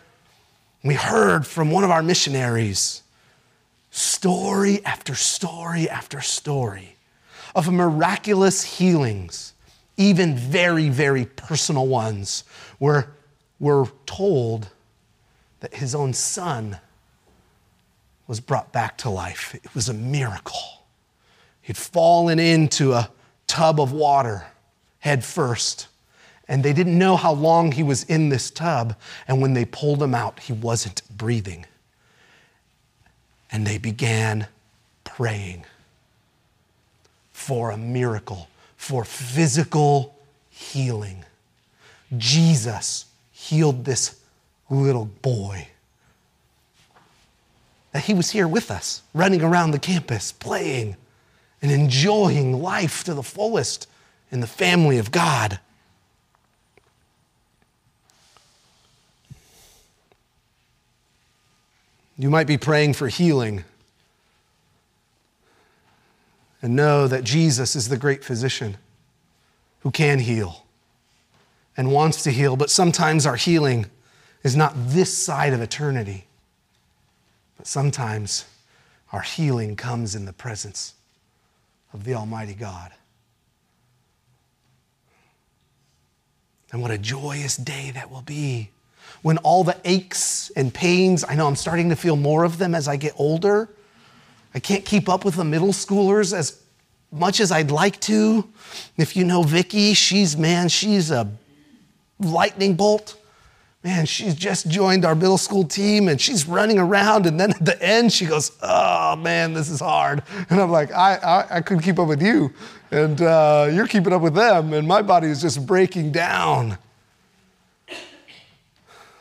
We 0.82 0.94
heard 0.94 1.46
from 1.46 1.70
one 1.70 1.84
of 1.84 1.90
our 1.90 2.02
missionaries 2.02 3.02
story 3.90 4.82
after 4.86 5.14
story 5.14 5.90
after 5.90 6.22
story 6.22 6.96
of 7.54 7.70
miraculous 7.70 8.64
healings, 8.64 9.52
even 9.98 10.38
very, 10.38 10.88
very 10.88 11.26
personal 11.26 11.86
ones, 11.86 12.44
where 12.78 13.10
we're 13.58 13.84
told 14.06 14.70
that 15.60 15.74
his 15.74 15.94
own 15.94 16.14
son 16.14 16.78
was 18.26 18.40
brought 18.40 18.72
back 18.72 18.96
to 18.98 19.10
life. 19.10 19.54
It 19.54 19.74
was 19.74 19.90
a 19.90 19.94
miracle. 19.94 20.86
He'd 21.60 21.76
fallen 21.76 22.38
into 22.38 22.94
a 22.94 23.10
tub 23.46 23.78
of 23.78 23.92
water 23.92 24.46
head 25.00 25.24
first, 25.24 25.88
and 26.50 26.64
they 26.64 26.72
didn't 26.72 26.98
know 26.98 27.14
how 27.14 27.32
long 27.32 27.70
he 27.70 27.84
was 27.84 28.02
in 28.02 28.28
this 28.28 28.50
tub. 28.50 28.96
And 29.28 29.40
when 29.40 29.54
they 29.54 29.64
pulled 29.64 30.02
him 30.02 30.16
out, 30.16 30.40
he 30.40 30.52
wasn't 30.52 31.00
breathing. 31.16 31.64
And 33.52 33.64
they 33.64 33.78
began 33.78 34.48
praying 35.04 35.64
for 37.30 37.70
a 37.70 37.76
miracle, 37.76 38.48
for 38.76 39.04
physical 39.04 40.18
healing. 40.50 41.24
Jesus 42.18 43.04
healed 43.30 43.84
this 43.84 44.20
little 44.68 45.06
boy 45.06 45.68
that 47.92 48.04
he 48.04 48.14
was 48.14 48.30
here 48.30 48.48
with 48.48 48.72
us, 48.72 49.02
running 49.14 49.42
around 49.42 49.70
the 49.70 49.78
campus, 49.78 50.32
playing 50.32 50.96
and 51.62 51.70
enjoying 51.70 52.60
life 52.60 53.04
to 53.04 53.14
the 53.14 53.22
fullest 53.22 53.86
in 54.32 54.40
the 54.40 54.48
family 54.48 54.98
of 54.98 55.12
God. 55.12 55.60
You 62.20 62.28
might 62.28 62.46
be 62.46 62.58
praying 62.58 62.92
for 62.92 63.08
healing 63.08 63.64
and 66.60 66.76
know 66.76 67.08
that 67.08 67.24
Jesus 67.24 67.74
is 67.74 67.88
the 67.88 67.96
great 67.96 68.22
physician 68.22 68.76
who 69.80 69.90
can 69.90 70.18
heal 70.18 70.66
and 71.78 71.90
wants 71.90 72.22
to 72.24 72.30
heal, 72.30 72.56
but 72.56 72.68
sometimes 72.68 73.24
our 73.24 73.36
healing 73.36 73.86
is 74.42 74.54
not 74.54 74.74
this 74.76 75.16
side 75.16 75.54
of 75.54 75.62
eternity. 75.62 76.26
But 77.56 77.66
sometimes 77.66 78.44
our 79.14 79.22
healing 79.22 79.74
comes 79.74 80.14
in 80.14 80.26
the 80.26 80.34
presence 80.34 80.92
of 81.94 82.04
the 82.04 82.12
Almighty 82.12 82.52
God. 82.52 82.92
And 86.70 86.82
what 86.82 86.90
a 86.90 86.98
joyous 86.98 87.56
day 87.56 87.90
that 87.94 88.10
will 88.10 88.20
be 88.20 88.68
when 89.22 89.38
all 89.38 89.64
the 89.64 89.76
aches 89.84 90.50
and 90.56 90.72
pains, 90.72 91.24
I 91.28 91.34
know 91.34 91.46
I'm 91.46 91.56
starting 91.56 91.88
to 91.90 91.96
feel 91.96 92.16
more 92.16 92.44
of 92.44 92.58
them 92.58 92.74
as 92.74 92.88
I 92.88 92.96
get 92.96 93.14
older. 93.16 93.68
I 94.54 94.58
can't 94.58 94.84
keep 94.84 95.08
up 95.08 95.24
with 95.24 95.36
the 95.36 95.44
middle 95.44 95.68
schoolers 95.68 96.32
as 96.32 96.60
much 97.12 97.40
as 97.40 97.52
I'd 97.52 97.70
like 97.70 98.00
to. 98.00 98.48
If 98.96 99.16
you 99.16 99.24
know 99.24 99.42
Vicky, 99.42 99.94
she's, 99.94 100.36
man, 100.36 100.68
she's 100.68 101.10
a 101.10 101.30
lightning 102.18 102.74
bolt 102.74 103.16
man, 103.82 104.04
she's 104.04 104.34
just 104.34 104.68
joined 104.68 105.06
our 105.06 105.14
middle 105.14 105.38
school 105.38 105.64
team 105.64 106.08
and 106.08 106.20
she's 106.20 106.46
running 106.46 106.78
around. 106.78 107.26
And 107.26 107.40
then 107.40 107.52
at 107.52 107.64
the 107.64 107.82
end, 107.82 108.12
she 108.12 108.26
goes, 108.26 108.52
oh 108.62 109.16
man, 109.16 109.54
this 109.54 109.70
is 109.70 109.80
hard. 109.80 110.22
And 110.50 110.60
I'm 110.60 110.70
like, 110.70 110.92
I, 110.92 111.16
I, 111.16 111.56
I 111.56 111.60
couldn't 111.60 111.82
keep 111.82 111.98
up 111.98 112.08
with 112.08 112.22
you. 112.22 112.52
And 112.90 113.20
uh, 113.22 113.70
you're 113.72 113.86
keeping 113.86 114.12
up 114.12 114.20
with 114.20 114.34
them. 114.34 114.72
And 114.72 114.86
my 114.86 115.02
body 115.02 115.28
is 115.28 115.40
just 115.40 115.66
breaking 115.66 116.12
down. 116.12 116.76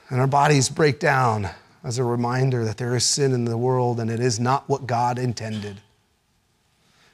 And 0.09 0.19
our 0.19 0.27
bodies 0.27 0.69
break 0.69 0.99
down 0.99 1.49
as 1.83 1.97
a 1.97 2.03
reminder 2.03 2.65
that 2.65 2.77
there 2.77 2.95
is 2.95 3.05
sin 3.05 3.31
in 3.31 3.45
the 3.45 3.57
world 3.57 3.99
and 3.99 4.09
it 4.09 4.19
is 4.19 4.39
not 4.39 4.67
what 4.67 4.87
God 4.87 5.19
intended. 5.19 5.77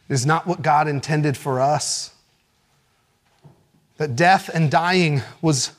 It 0.10 0.14
is 0.14 0.26
not 0.26 0.48
what 0.48 0.62
God 0.62 0.88
intended 0.88 1.36
for 1.36 1.60
us. 1.60 2.14
That 3.98 4.16
death 4.16 4.50
and 4.54 4.70
dying 4.70 5.22
was 5.42 5.72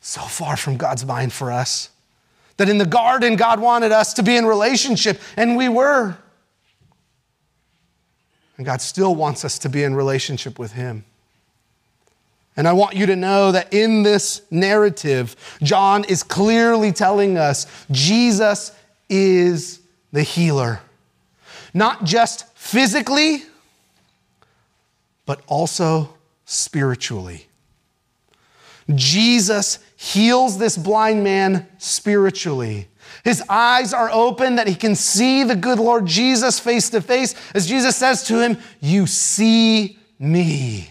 so 0.00 0.20
far 0.22 0.56
from 0.56 0.76
God's 0.76 1.04
mind 1.04 1.32
for 1.32 1.50
us. 1.50 1.90
That 2.56 2.68
in 2.68 2.78
the 2.78 2.86
garden, 2.86 3.36
God 3.36 3.60
wanted 3.60 3.92
us 3.92 4.14
to 4.14 4.22
be 4.22 4.36
in 4.36 4.46
relationship, 4.46 5.20
and 5.36 5.56
we 5.56 5.68
were. 5.68 6.16
And 8.56 8.64
God 8.64 8.80
still 8.80 9.14
wants 9.14 9.44
us 9.44 9.58
to 9.58 9.68
be 9.68 9.82
in 9.82 9.94
relationship 9.94 10.58
with 10.58 10.72
Him. 10.72 11.04
And 12.56 12.66
I 12.66 12.72
want 12.72 12.96
you 12.96 13.06
to 13.06 13.16
know 13.16 13.52
that 13.52 13.72
in 13.72 14.02
this 14.02 14.42
narrative, 14.50 15.36
John 15.62 16.04
is 16.04 16.22
clearly 16.22 16.90
telling 16.90 17.36
us 17.36 17.66
Jesus 17.90 18.72
is 19.08 19.80
the 20.12 20.22
healer. 20.22 20.80
Not 21.74 22.04
just 22.04 22.50
physically, 22.56 23.42
but 25.26 25.42
also 25.46 26.14
spiritually. 26.46 27.46
Jesus 28.94 29.78
heals 29.96 30.58
this 30.58 30.78
blind 30.78 31.24
man 31.24 31.66
spiritually. 31.78 32.88
His 33.24 33.42
eyes 33.48 33.92
are 33.92 34.10
open 34.10 34.56
that 34.56 34.68
he 34.68 34.74
can 34.74 34.94
see 34.94 35.42
the 35.42 35.56
good 35.56 35.78
Lord 35.78 36.06
Jesus 36.06 36.60
face 36.60 36.88
to 36.90 37.00
face 37.00 37.34
as 37.54 37.66
Jesus 37.66 37.96
says 37.96 38.22
to 38.24 38.40
him, 38.40 38.58
You 38.80 39.06
see 39.06 39.98
me. 40.18 40.90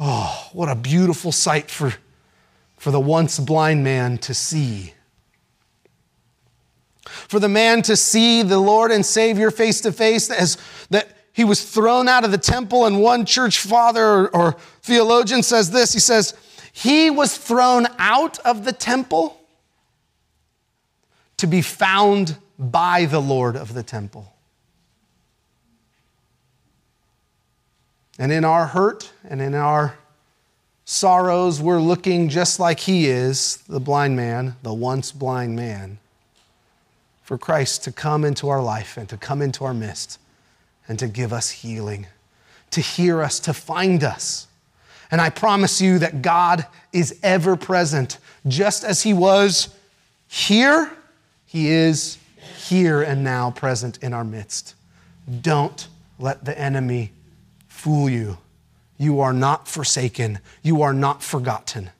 Oh, 0.00 0.48
what 0.52 0.68
a 0.68 0.74
beautiful 0.74 1.32
sight 1.32 1.70
for, 1.70 1.94
for 2.76 2.90
the 2.90 3.00
once 3.00 3.38
blind 3.38 3.82
man 3.82 4.18
to 4.18 4.34
see. 4.34 4.94
For 7.06 7.40
the 7.40 7.48
man 7.48 7.82
to 7.82 7.96
see 7.96 8.42
the 8.42 8.58
Lord 8.58 8.90
and 8.90 9.04
Savior 9.04 9.50
face 9.50 9.80
to 9.80 9.92
face 9.92 10.30
as 10.30 10.56
that 10.90 11.08
he 11.32 11.44
was 11.44 11.62
thrown 11.62 12.08
out 12.08 12.24
of 12.24 12.30
the 12.30 12.38
temple, 12.38 12.84
and 12.84 13.00
one 13.00 13.24
church 13.24 13.60
father 13.60 14.04
or, 14.04 14.36
or 14.36 14.56
theologian 14.82 15.42
says 15.42 15.70
this 15.70 15.92
he 15.92 16.00
says, 16.00 16.34
He 16.72 17.10
was 17.10 17.36
thrown 17.36 17.86
out 17.98 18.38
of 18.40 18.64
the 18.64 18.72
temple 18.72 19.40
to 21.36 21.46
be 21.46 21.62
found 21.62 22.36
by 22.58 23.04
the 23.04 23.20
Lord 23.20 23.56
of 23.56 23.72
the 23.72 23.82
temple. 23.82 24.32
And 28.18 28.32
in 28.32 28.44
our 28.44 28.66
hurt 28.66 29.12
and 29.28 29.40
in 29.40 29.54
our 29.54 29.96
sorrows, 30.84 31.60
we're 31.60 31.80
looking 31.80 32.28
just 32.28 32.58
like 32.58 32.80
he 32.80 33.06
is, 33.06 33.58
the 33.68 33.78
blind 33.78 34.16
man, 34.16 34.56
the 34.62 34.72
once 34.72 35.12
blind 35.12 35.54
man, 35.54 35.98
for 37.22 37.38
Christ 37.38 37.84
to 37.84 37.92
come 37.92 38.24
into 38.24 38.48
our 38.48 38.62
life 38.62 38.96
and 38.96 39.08
to 39.10 39.16
come 39.16 39.42
into 39.42 39.64
our 39.64 39.74
midst 39.74 40.18
and 40.88 40.98
to 40.98 41.06
give 41.06 41.32
us 41.32 41.50
healing, 41.50 42.06
to 42.70 42.80
hear 42.80 43.22
us, 43.22 43.38
to 43.40 43.52
find 43.52 44.02
us. 44.02 44.46
And 45.10 45.20
I 45.20 45.30
promise 45.30 45.80
you 45.80 45.98
that 46.00 46.22
God 46.22 46.66
is 46.92 47.18
ever 47.22 47.56
present, 47.56 48.18
just 48.46 48.82
as 48.82 49.02
He 49.02 49.12
was 49.12 49.68
here, 50.26 50.90
He 51.46 51.68
is 51.68 52.18
here 52.66 53.02
and 53.02 53.22
now 53.22 53.50
present 53.50 53.98
in 54.02 54.12
our 54.12 54.24
midst. 54.24 54.74
Don't 55.42 55.86
let 56.18 56.44
the 56.44 56.58
enemy 56.58 57.12
fool 57.78 58.10
you. 58.10 58.38
You 58.98 59.20
are 59.20 59.32
not 59.32 59.68
forsaken. 59.68 60.40
You 60.62 60.82
are 60.82 60.92
not 60.92 61.22
forgotten. 61.22 61.90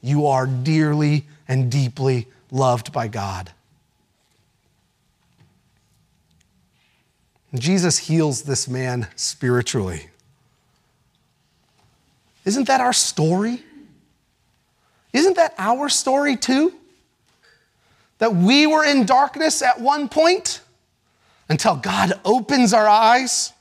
You 0.00 0.26
are 0.26 0.46
dearly 0.46 1.26
and 1.46 1.70
deeply 1.70 2.26
loved 2.50 2.92
by 2.92 3.08
God. 3.08 3.52
Jesus 7.54 7.98
heals 7.98 8.42
this 8.42 8.68
man 8.68 9.08
spiritually. 9.16 10.08
Isn't 12.44 12.66
that 12.68 12.80
our 12.80 12.94
story? 12.94 13.62
Isn't 15.12 15.36
that 15.36 15.54
our 15.58 15.90
story 15.90 16.36
too? 16.36 16.72
That 18.18 18.34
we 18.34 18.66
were 18.66 18.84
in 18.84 19.04
darkness 19.04 19.60
at 19.60 19.80
one 19.80 20.08
point 20.08 20.62
until 21.50 21.76
God 21.76 22.18
opens 22.24 22.72
our 22.72 22.88
eyes? 22.88 23.52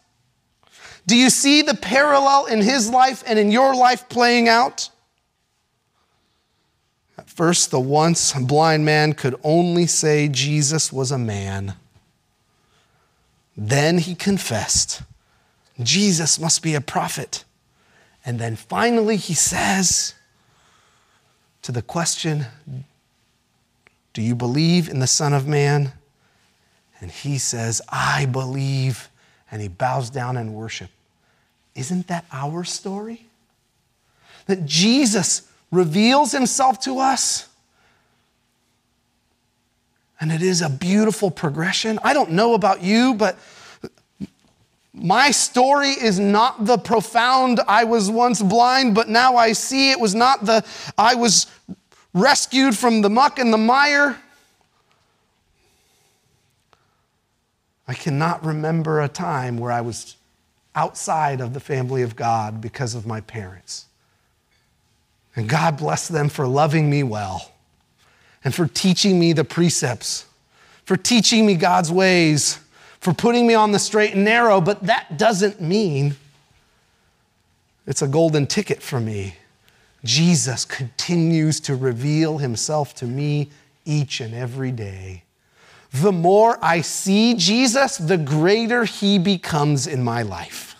Do 1.08 1.16
you 1.16 1.30
see 1.30 1.62
the 1.62 1.74
parallel 1.74 2.46
in 2.46 2.62
his 2.62 2.90
life 2.90 3.24
and 3.26 3.40
in 3.40 3.50
your 3.50 3.74
life 3.74 4.10
playing 4.10 4.50
out? 4.50 4.90
At 7.18 7.30
first, 7.30 7.72
the 7.72 7.80
once 7.80 8.34
blind 8.34 8.84
man 8.84 9.14
could 9.14 9.36
only 9.42 9.88
say 9.88 10.28
Jesus 10.28 10.92
was 10.92 11.12
a 11.12 11.18
man. 11.18 11.76
Then 13.56 14.00
he 14.00 14.16
confessed, 14.16 15.02
Jesus 15.82 16.40
must 16.40 16.62
be 16.62 16.76
a 16.76 16.82
prophet. 16.82 17.46
And 18.26 18.38
then 18.38 18.58
finally, 18.58 19.16
he 19.16 19.34
says 19.34 20.14
to 21.62 21.72
the 21.72 21.82
question, 21.82 22.46
Do 24.14 24.22
you 24.22 24.36
believe 24.36 24.90
in 24.90 25.00
the 25.00 25.08
Son 25.08 25.34
of 25.34 25.48
Man? 25.48 25.94
And 27.00 27.10
he 27.10 27.38
says, 27.38 27.82
I 27.90 28.26
believe. 28.26 29.10
And 29.50 29.62
he 29.62 29.70
bows 29.70 30.10
down 30.10 30.36
and 30.36 30.54
worship. 30.54 30.90
Isn't 31.78 32.08
that 32.08 32.26
our 32.32 32.64
story? 32.64 33.28
That 34.48 34.66
Jesus 34.66 35.50
reveals 35.72 36.32
himself 36.32 36.82
to 36.82 37.00
us. 37.00 37.48
And 40.20 40.32
it 40.32 40.42
is 40.42 40.62
a 40.62 40.70
beautiful 40.70 41.30
progression. 41.30 42.00
I 42.04 42.14
don't 42.14 42.32
know 42.32 42.56
about 42.56 42.82
you, 42.82 43.14
but 43.14 43.38
my 44.92 45.30
story 45.30 45.90
is 45.90 46.18
not 46.18 46.66
the 46.66 46.80
profound, 46.80 47.60
I 47.68 47.84
was 47.84 48.10
once 48.10 48.42
blind, 48.42 48.96
but 48.96 49.08
now 49.08 49.36
I 49.36 49.52
see. 49.52 49.92
It 49.92 50.00
was 50.00 50.16
not 50.16 50.44
the, 50.44 50.66
I 50.98 51.14
was 51.14 51.46
rescued 52.16 52.76
from 52.76 53.04
the 53.04 53.10
muck 53.10 53.38
and 53.38 53.54
the 53.54 53.60
mire. 53.60 54.18
I 57.88 57.94
cannot 57.94 58.44
remember 58.44 59.00
a 59.00 59.08
time 59.08 59.60
where 59.60 59.72
I 59.72 59.82
was 59.82 60.17
outside 60.78 61.42
of 61.42 61.54
the 61.54 61.60
family 61.60 62.04
of 62.04 62.16
God 62.16 62.62
because 62.62 62.96
of 62.96 63.06
my 63.06 63.20
parents. 63.20 63.88
And 65.36 65.50
God 65.50 65.78
bless 65.78 66.08
them 66.08 66.30
for 66.30 66.48
loving 66.48 66.90
me 66.90 67.04
well 67.04 67.52
and 68.44 68.56
for 68.56 68.68
teaching 68.68 69.20
me 69.20 69.34
the 69.34 69.44
precepts, 69.44 70.26
for 70.86 70.96
teaching 70.96 71.46
me 71.46 71.56
God's 71.56 71.92
ways 71.92 72.60
for 73.00 73.14
putting 73.14 73.48
me 73.48 73.54
on 73.54 73.72
the 73.72 73.80
straight 73.80 74.14
and 74.14 74.26
narrow, 74.26 74.60
but 74.60 74.84
that 74.84 75.18
doesn't 75.18 75.62
mean 75.62 76.16
it's 77.86 78.02
a 78.02 78.08
golden 78.08 78.48
ticket 78.48 78.82
for 78.82 79.00
me. 79.00 79.36
Jesus 80.04 80.66
continues 80.66 81.60
to 81.62 81.76
reveal 81.76 82.38
himself 82.38 82.94
to 82.96 83.06
me 83.06 83.50
each 83.86 84.20
and 84.20 84.34
every 84.34 84.72
day. 84.72 85.24
The 85.94 86.12
more 86.12 86.58
I 86.62 86.82
see 86.82 87.34
Jesus, 87.36 87.98
the 87.98 88.18
greater 88.18 88.84
he 88.84 89.18
becomes 89.20 89.88
in 89.88 90.04
my 90.04 90.22
life. 90.22 90.76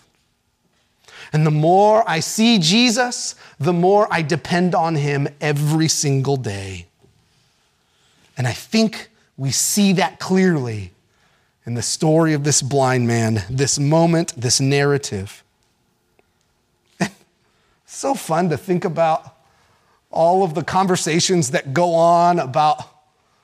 And 1.32 1.46
the 1.46 1.50
more 1.50 2.08
I 2.08 2.20
see 2.20 2.58
Jesus, 2.58 3.34
the 3.58 3.72
more 3.72 4.08
I 4.10 4.22
depend 4.22 4.74
on 4.74 4.94
him 4.94 5.28
every 5.40 5.88
single 5.88 6.36
day. 6.36 6.86
And 8.36 8.46
I 8.46 8.52
think 8.52 9.10
we 9.36 9.50
see 9.50 9.92
that 9.94 10.18
clearly 10.18 10.92
in 11.66 11.74
the 11.74 11.82
story 11.82 12.32
of 12.32 12.44
this 12.44 12.62
blind 12.62 13.06
man, 13.06 13.44
this 13.50 13.78
moment, 13.78 14.32
this 14.36 14.58
narrative. 14.58 15.44
so 17.86 18.14
fun 18.14 18.48
to 18.48 18.56
think 18.56 18.84
about 18.84 19.34
all 20.10 20.44
of 20.44 20.54
the 20.54 20.64
conversations 20.64 21.50
that 21.50 21.74
go 21.74 21.94
on 21.94 22.38
about 22.38 22.82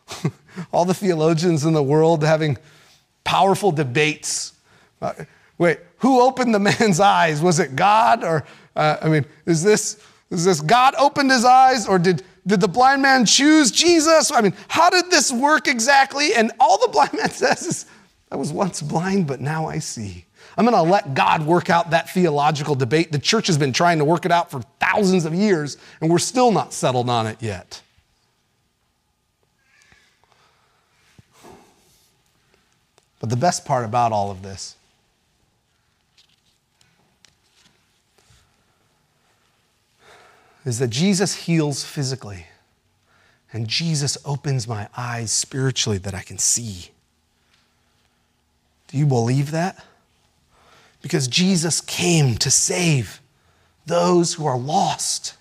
all 0.72 0.84
the 0.84 0.94
theologians 0.94 1.64
in 1.64 1.72
the 1.72 1.82
world 1.82 2.22
having 2.22 2.58
powerful 3.24 3.72
debates. 3.72 4.52
Uh, 5.00 5.12
wait, 5.58 5.80
who 5.98 6.20
opened 6.20 6.54
the 6.54 6.58
man's 6.80 7.00
eyes? 7.00 7.42
Was 7.42 7.58
it 7.58 7.76
God? 7.76 8.24
Or, 8.24 8.44
uh, 8.76 8.98
I 9.02 9.08
mean, 9.08 9.24
is 9.46 9.62
this, 9.62 10.00
is 10.30 10.44
this 10.44 10.60
God 10.60 10.94
opened 10.98 11.30
his 11.30 11.44
eyes 11.44 11.88
or 11.88 11.98
did, 11.98 12.22
did 12.46 12.60
the 12.60 12.68
blind 12.68 13.02
man 13.02 13.24
choose 13.24 13.70
Jesus? 13.70 14.30
I 14.32 14.40
mean, 14.40 14.54
how 14.68 14.90
did 14.90 15.10
this 15.10 15.32
work 15.32 15.68
exactly? 15.68 16.34
And 16.34 16.52
all 16.60 16.78
the 16.78 16.88
blind 16.92 17.14
man 17.14 17.30
says 17.30 17.62
is, 17.66 17.86
I 18.30 18.36
was 18.36 18.52
once 18.52 18.82
blind, 18.82 19.26
but 19.26 19.40
now 19.40 19.66
I 19.66 19.78
see. 19.78 20.26
I'm 20.56 20.64
going 20.64 20.76
to 20.76 20.90
let 20.90 21.14
God 21.14 21.44
work 21.46 21.70
out 21.70 21.90
that 21.90 22.10
theological 22.10 22.74
debate. 22.74 23.10
The 23.10 23.18
church 23.18 23.46
has 23.48 23.58
been 23.58 23.72
trying 23.72 23.98
to 23.98 24.04
work 24.04 24.24
it 24.24 24.32
out 24.32 24.50
for 24.50 24.60
thousands 24.78 25.24
of 25.24 25.34
years, 25.34 25.76
and 26.00 26.10
we're 26.10 26.18
still 26.18 26.52
not 26.52 26.72
settled 26.72 27.10
on 27.10 27.26
it 27.26 27.42
yet. 27.42 27.82
But 33.24 33.30
the 33.30 33.37
best 33.37 33.64
part 33.64 33.87
about 33.87 34.12
all 34.12 34.30
of 34.30 34.42
this 34.42 34.76
is 40.66 40.78
that 40.78 40.88
Jesus 40.88 41.34
heals 41.34 41.82
physically, 41.82 42.48
and 43.50 43.66
Jesus 43.66 44.18
opens 44.26 44.68
my 44.68 44.88
eyes 44.94 45.32
spiritually 45.32 45.96
that 45.96 46.12
I 46.12 46.20
can 46.20 46.37
see. 46.37 46.90
Do 48.88 48.98
you 48.98 49.06
believe 49.06 49.52
that? 49.52 49.82
Because 51.00 51.26
Jesus 51.26 51.80
came 51.80 52.37
to 52.37 52.50
save 52.50 53.22
those 53.87 54.34
who 54.34 54.44
are 54.44 54.58
lost, 54.58 55.32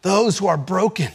those 0.00 0.38
who 0.38 0.46
are 0.46 0.56
broken. 0.56 1.12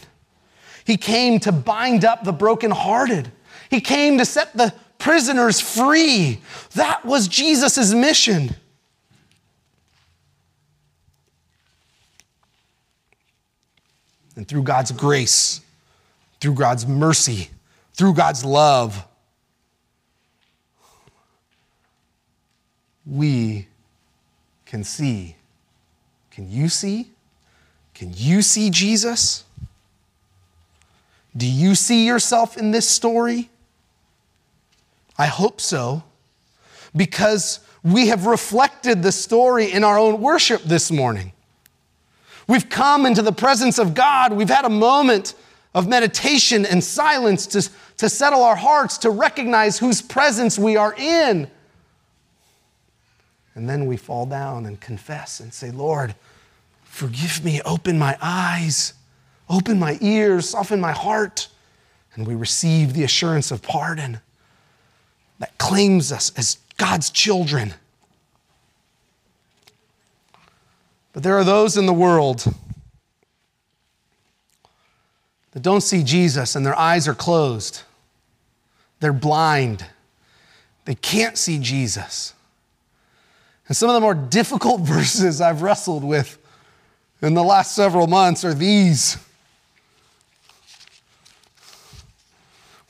He 0.84 0.96
came 0.96 1.40
to 1.40 1.50
bind 1.50 2.04
up 2.04 2.22
the 2.22 2.32
brokenhearted. 2.32 3.32
He 3.70 3.80
came 3.80 4.18
to 4.18 4.24
set 4.24 4.56
the 4.56 4.72
prisoners 5.02 5.60
free. 5.60 6.40
That 6.74 7.04
was 7.04 7.26
Jesus' 7.28 7.92
mission. 7.92 8.54
And 14.36 14.46
through 14.46 14.62
God's 14.62 14.92
grace, 14.92 15.60
through 16.40 16.54
God's 16.54 16.86
mercy, 16.86 17.50
through 17.94 18.14
God's 18.14 18.44
love, 18.44 19.04
we 23.04 23.66
can 24.64 24.84
see. 24.84 25.34
Can 26.30 26.50
you 26.50 26.68
see? 26.68 27.10
Can 27.92 28.12
you 28.16 28.40
see 28.40 28.70
Jesus? 28.70 29.44
Do 31.36 31.46
you 31.46 31.74
see 31.74 32.06
yourself 32.06 32.56
in 32.56 32.70
this 32.70 32.88
story? 32.88 33.50
I 35.22 35.26
hope 35.26 35.60
so, 35.60 36.02
because 36.96 37.60
we 37.84 38.08
have 38.08 38.26
reflected 38.26 39.04
the 39.04 39.12
story 39.12 39.70
in 39.70 39.84
our 39.84 39.96
own 39.96 40.20
worship 40.20 40.64
this 40.64 40.90
morning. 40.90 41.30
We've 42.48 42.68
come 42.68 43.06
into 43.06 43.22
the 43.22 43.30
presence 43.30 43.78
of 43.78 43.94
God. 43.94 44.32
We've 44.32 44.50
had 44.50 44.64
a 44.64 44.68
moment 44.68 45.34
of 45.76 45.86
meditation 45.86 46.66
and 46.66 46.82
silence 46.82 47.46
to, 47.46 47.70
to 47.98 48.08
settle 48.08 48.42
our 48.42 48.56
hearts, 48.56 48.98
to 48.98 49.10
recognize 49.10 49.78
whose 49.78 50.02
presence 50.02 50.58
we 50.58 50.76
are 50.76 50.92
in. 50.98 51.48
And 53.54 53.70
then 53.70 53.86
we 53.86 53.96
fall 53.96 54.26
down 54.26 54.66
and 54.66 54.80
confess 54.80 55.38
and 55.38 55.54
say, 55.54 55.70
Lord, 55.70 56.16
forgive 56.82 57.44
me, 57.44 57.60
open 57.64 57.96
my 57.96 58.18
eyes, 58.20 58.94
open 59.48 59.78
my 59.78 59.98
ears, 60.00 60.48
soften 60.48 60.80
my 60.80 60.90
heart. 60.90 61.46
And 62.14 62.26
we 62.26 62.34
receive 62.34 62.94
the 62.94 63.04
assurance 63.04 63.52
of 63.52 63.62
pardon 63.62 64.20
that 65.42 65.58
claims 65.58 66.12
us 66.12 66.30
as 66.36 66.58
God's 66.76 67.10
children. 67.10 67.74
But 71.12 71.24
there 71.24 71.36
are 71.36 71.42
those 71.42 71.76
in 71.76 71.86
the 71.86 71.92
world 71.92 72.44
that 75.50 75.60
don't 75.64 75.80
see 75.80 76.04
Jesus 76.04 76.54
and 76.54 76.64
their 76.64 76.78
eyes 76.78 77.08
are 77.08 77.14
closed. 77.14 77.82
They're 79.00 79.12
blind. 79.12 79.84
They 80.84 80.94
can't 80.94 81.36
see 81.36 81.58
Jesus. 81.58 82.34
And 83.66 83.76
some 83.76 83.88
of 83.88 83.94
the 83.94 84.00
more 84.00 84.14
difficult 84.14 84.80
verses 84.82 85.40
I've 85.40 85.60
wrestled 85.60 86.04
with 86.04 86.38
in 87.20 87.34
the 87.34 87.42
last 87.42 87.74
several 87.74 88.06
months 88.06 88.44
are 88.44 88.54
these. 88.54 89.16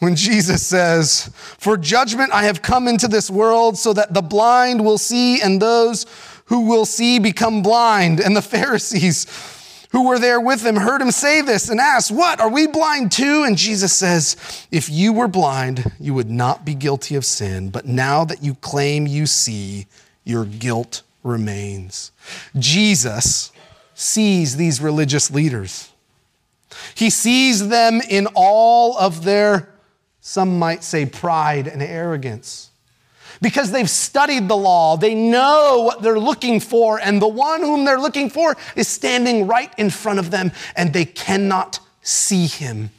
When 0.02 0.16
Jesus 0.16 0.66
says, 0.66 1.30
For 1.58 1.76
judgment 1.76 2.32
I 2.32 2.42
have 2.42 2.60
come 2.60 2.88
into 2.88 3.06
this 3.06 3.30
world 3.30 3.78
so 3.78 3.92
that 3.92 4.12
the 4.12 4.20
blind 4.20 4.84
will 4.84 4.98
see 4.98 5.40
and 5.40 5.62
those 5.62 6.06
who 6.46 6.62
will 6.62 6.84
see 6.84 7.20
become 7.20 7.62
blind. 7.62 8.18
And 8.18 8.34
the 8.34 8.42
Pharisees 8.42 9.28
who 9.92 10.08
were 10.08 10.18
there 10.18 10.40
with 10.40 10.66
him 10.66 10.74
heard 10.74 11.00
him 11.00 11.12
say 11.12 11.40
this 11.40 11.68
and 11.68 11.78
asked, 11.78 12.10
What? 12.10 12.40
Are 12.40 12.50
we 12.50 12.66
blind 12.66 13.12
too? 13.12 13.44
And 13.44 13.56
Jesus 13.56 13.92
says, 13.92 14.66
If 14.72 14.90
you 14.90 15.12
were 15.12 15.28
blind, 15.28 15.92
you 16.00 16.14
would 16.14 16.30
not 16.30 16.64
be 16.64 16.74
guilty 16.74 17.14
of 17.14 17.24
sin. 17.24 17.70
But 17.70 17.86
now 17.86 18.24
that 18.24 18.42
you 18.42 18.56
claim 18.56 19.06
you 19.06 19.26
see, 19.26 19.86
your 20.24 20.44
guilt 20.44 21.02
remains. 21.22 22.10
Jesus 22.58 23.52
sees 23.94 24.56
these 24.56 24.80
religious 24.80 25.30
leaders. 25.30 25.92
He 26.96 27.08
sees 27.08 27.68
them 27.68 28.00
in 28.00 28.26
all 28.34 28.98
of 28.98 29.22
their 29.22 29.71
some 30.24 30.56
might 30.56 30.84
say 30.84 31.04
pride 31.04 31.66
and 31.66 31.82
arrogance. 31.82 32.70
Because 33.42 33.72
they've 33.72 33.90
studied 33.90 34.46
the 34.46 34.56
law, 34.56 34.96
they 34.96 35.16
know 35.16 35.82
what 35.84 36.00
they're 36.00 36.18
looking 36.18 36.60
for, 36.60 37.00
and 37.00 37.20
the 37.20 37.26
one 37.26 37.60
whom 37.60 37.84
they're 37.84 37.98
looking 37.98 38.30
for 38.30 38.56
is 38.76 38.86
standing 38.86 39.48
right 39.48 39.72
in 39.76 39.90
front 39.90 40.20
of 40.20 40.30
them, 40.30 40.52
and 40.76 40.92
they 40.92 41.04
cannot 41.04 41.80
see 42.02 42.46
him. 42.46 42.90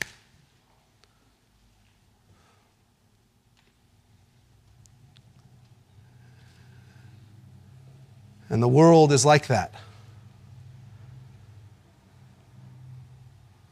And 8.49 8.61
the 8.61 8.67
world 8.67 9.13
is 9.13 9.25
like 9.25 9.47
that. 9.47 9.73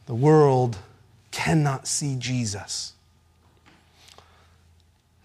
The 0.06 0.14
world 0.14 0.78
cannot 1.30 1.86
see 1.86 2.16
Jesus. 2.16 2.94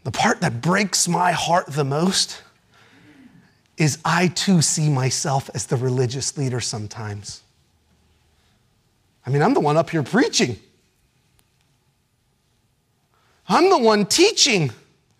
The 0.07 0.11
part 0.11 0.39
that 0.39 0.61
breaks 0.61 1.09
my 1.09 1.33
heart 1.33 1.65
the 1.67 1.83
most 1.83 2.41
is 3.75 3.97
I 4.05 4.29
too 4.29 4.61
see 4.61 4.89
myself 4.89 5.49
as 5.53 5.65
the 5.65 5.75
religious 5.75 6.37
leader 6.37 6.61
sometimes. 6.61 7.41
I 9.25 9.31
mean, 9.31 9.41
I'm 9.41 9.53
the 9.53 9.59
one 9.59 9.75
up 9.75 9.89
here 9.89 10.03
preaching. 10.03 10.57
I'm 13.49 13.69
the 13.69 13.77
one 13.77 14.05
teaching. 14.05 14.71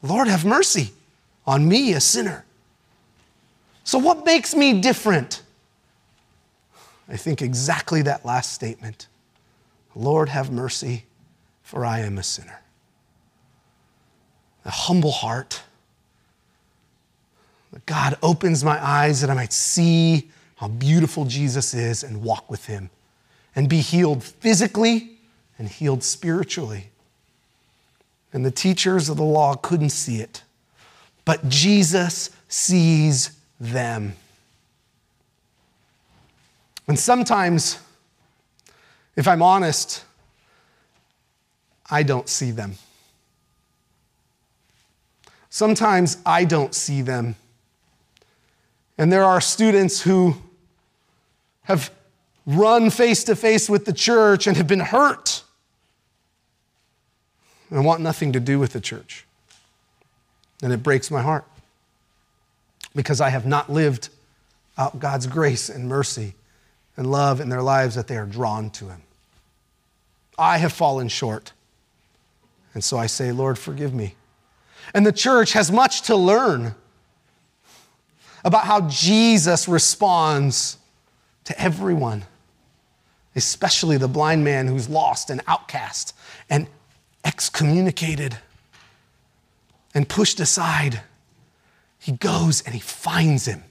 Lord, 0.02 0.30
have 0.30 0.46
mercy 0.46 0.92
on 1.46 1.68
me, 1.68 1.92
a 1.92 2.00
sinner. 2.00 2.46
So, 3.84 3.98
what 3.98 4.26
makes 4.26 4.56
me 4.56 4.80
different? 4.80 5.42
I 7.10 7.18
think 7.18 7.42
exactly 7.42 8.04
that 8.04 8.24
last 8.24 8.54
statement 8.54 9.08
Lord, 9.96 10.30
have 10.30 10.50
mercy, 10.50 11.04
for 11.62 11.84
I 11.84 12.00
am 12.00 12.18
a 12.18 12.24
sinner 12.24 12.62
a 14.68 14.72
humble 14.72 15.12
heart. 15.12 15.64
God 17.86 18.18
opens 18.22 18.64
my 18.64 18.84
eyes 18.84 19.22
that 19.22 19.30
I 19.30 19.34
might 19.34 19.54
see 19.54 20.30
how 20.58 20.68
beautiful 20.68 21.26
Jesus 21.26 21.74
is 21.74 22.04
and 22.04 22.22
walk 22.22 22.50
with 22.52 22.66
him 22.66 22.90
and 23.56 23.70
be 23.70 23.80
healed 23.80 24.24
physically 24.24 25.18
and 25.58 25.70
healed 25.70 26.04
spiritually. 26.04 26.90
And 28.34 28.46
the 28.46 28.52
teachers 28.52 29.10
of 29.10 29.18
the 29.18 29.24
law 29.24 29.56
couldn't 29.56 29.90
see 29.90 30.18
it, 30.18 30.44
but 31.24 31.48
Jesus 31.48 32.30
sees 32.50 33.32
them. 33.60 34.14
And 36.88 37.00
sometimes, 37.00 37.80
if 39.16 39.28
I'm 39.28 39.42
honest, 39.42 40.04
I 41.90 42.04
don't 42.04 42.28
see 42.28 42.52
them. 42.52 42.76
Sometimes 45.58 46.18
I 46.24 46.46
don't 46.46 46.76
see 46.76 47.02
them. 47.02 47.36
And 48.96 49.12
there 49.12 49.24
are 49.24 49.42
students 49.42 50.00
who 50.00 50.36
have 51.64 51.90
run 52.46 52.92
face 52.92 53.24
to 53.24 53.36
face 53.36 53.68
with 53.68 53.86
the 53.86 53.92
church 53.92 54.46
and 54.46 54.56
have 54.56 54.68
been 54.68 54.82
hurt 54.82 55.42
and 57.72 57.84
want 57.84 58.02
nothing 58.02 58.34
to 58.34 58.40
do 58.40 58.60
with 58.60 58.74
the 58.74 58.80
church. 58.80 59.26
And 60.62 60.72
it 60.72 60.84
breaks 60.84 61.10
my 61.10 61.24
heart 61.24 61.46
because 62.96 63.20
I 63.20 63.30
have 63.30 63.48
not 63.48 63.68
lived 63.68 64.10
out 64.78 65.00
God's 65.00 65.26
grace 65.26 65.70
and 65.70 65.90
mercy 65.90 66.36
and 66.96 67.10
love 67.10 67.42
in 67.42 67.50
their 67.50 67.64
lives 67.64 67.96
that 67.96 68.06
they 68.06 68.18
are 68.18 68.28
drawn 68.28 68.70
to 68.70 68.90
Him. 68.90 69.02
I 70.38 70.60
have 70.60 70.72
fallen 70.72 71.08
short. 71.08 71.52
And 72.76 72.84
so 72.84 72.96
I 72.96 73.08
say, 73.08 73.32
Lord, 73.32 73.58
forgive 73.58 73.92
me. 73.92 74.14
And 74.94 75.06
the 75.06 75.12
church 75.12 75.54
has 75.54 75.72
much 75.72 76.04
to 76.04 76.16
learn 76.16 76.76
about 78.44 78.66
how 78.66 78.88
Jesus 78.88 79.68
responds 79.68 80.78
to 81.44 81.60
everyone, 81.62 82.26
especially 83.36 83.98
the 83.98 84.08
blind 84.08 84.44
man 84.44 84.68
who's 84.68 84.90
lost 84.90 85.30
and 85.30 85.42
outcast 85.48 86.16
and 86.50 86.68
excommunicated 87.26 88.38
and 89.94 90.08
pushed 90.08 90.40
aside. 90.40 91.02
He 92.00 92.14
goes 92.14 92.62
and 92.62 92.74
he 92.74 92.80
finds 92.80 93.46
him. 93.46 93.64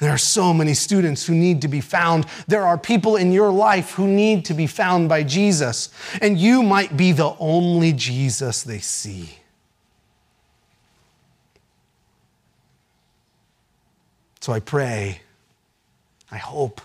There 0.00 0.10
are 0.10 0.18
so 0.18 0.54
many 0.54 0.72
students 0.72 1.26
who 1.26 1.34
need 1.34 1.60
to 1.62 1.68
be 1.68 1.82
found. 1.82 2.26
There 2.48 2.66
are 2.66 2.78
people 2.78 3.16
in 3.16 3.32
your 3.32 3.50
life 3.50 3.92
who 3.92 4.06
need 4.06 4.46
to 4.46 4.54
be 4.54 4.66
found 4.66 5.10
by 5.10 5.22
Jesus. 5.22 5.90
And 6.22 6.38
you 6.38 6.62
might 6.62 6.96
be 6.96 7.12
the 7.12 7.36
only 7.38 7.92
Jesus 7.92 8.62
they 8.62 8.78
see. 8.78 9.36
So 14.40 14.54
I 14.54 14.60
pray, 14.60 15.20
I 16.30 16.38
hope 16.38 16.80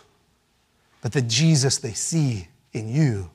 that 1.01 1.13
the 1.13 1.21
Jesus 1.21 1.77
they 1.77 1.93
see 1.93 2.49
in 2.73 2.89
you 2.89 3.29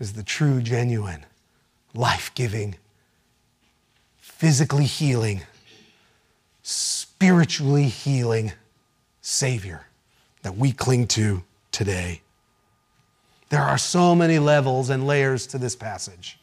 is 0.00 0.14
the 0.14 0.22
true, 0.22 0.62
genuine, 0.62 1.26
life 1.92 2.30
giving, 2.34 2.76
physically 4.16 4.86
healing, 4.86 5.42
spiritually 7.18 7.88
healing 7.88 8.52
Savior 9.22 9.84
that 10.42 10.56
we 10.56 10.70
cling 10.70 11.04
to 11.04 11.42
today. 11.72 12.20
There 13.48 13.60
are 13.60 13.76
so 13.76 14.14
many 14.14 14.38
levels 14.38 14.88
and 14.88 15.04
layers 15.04 15.44
to 15.48 15.58
this 15.58 15.74
passage. 15.74 16.38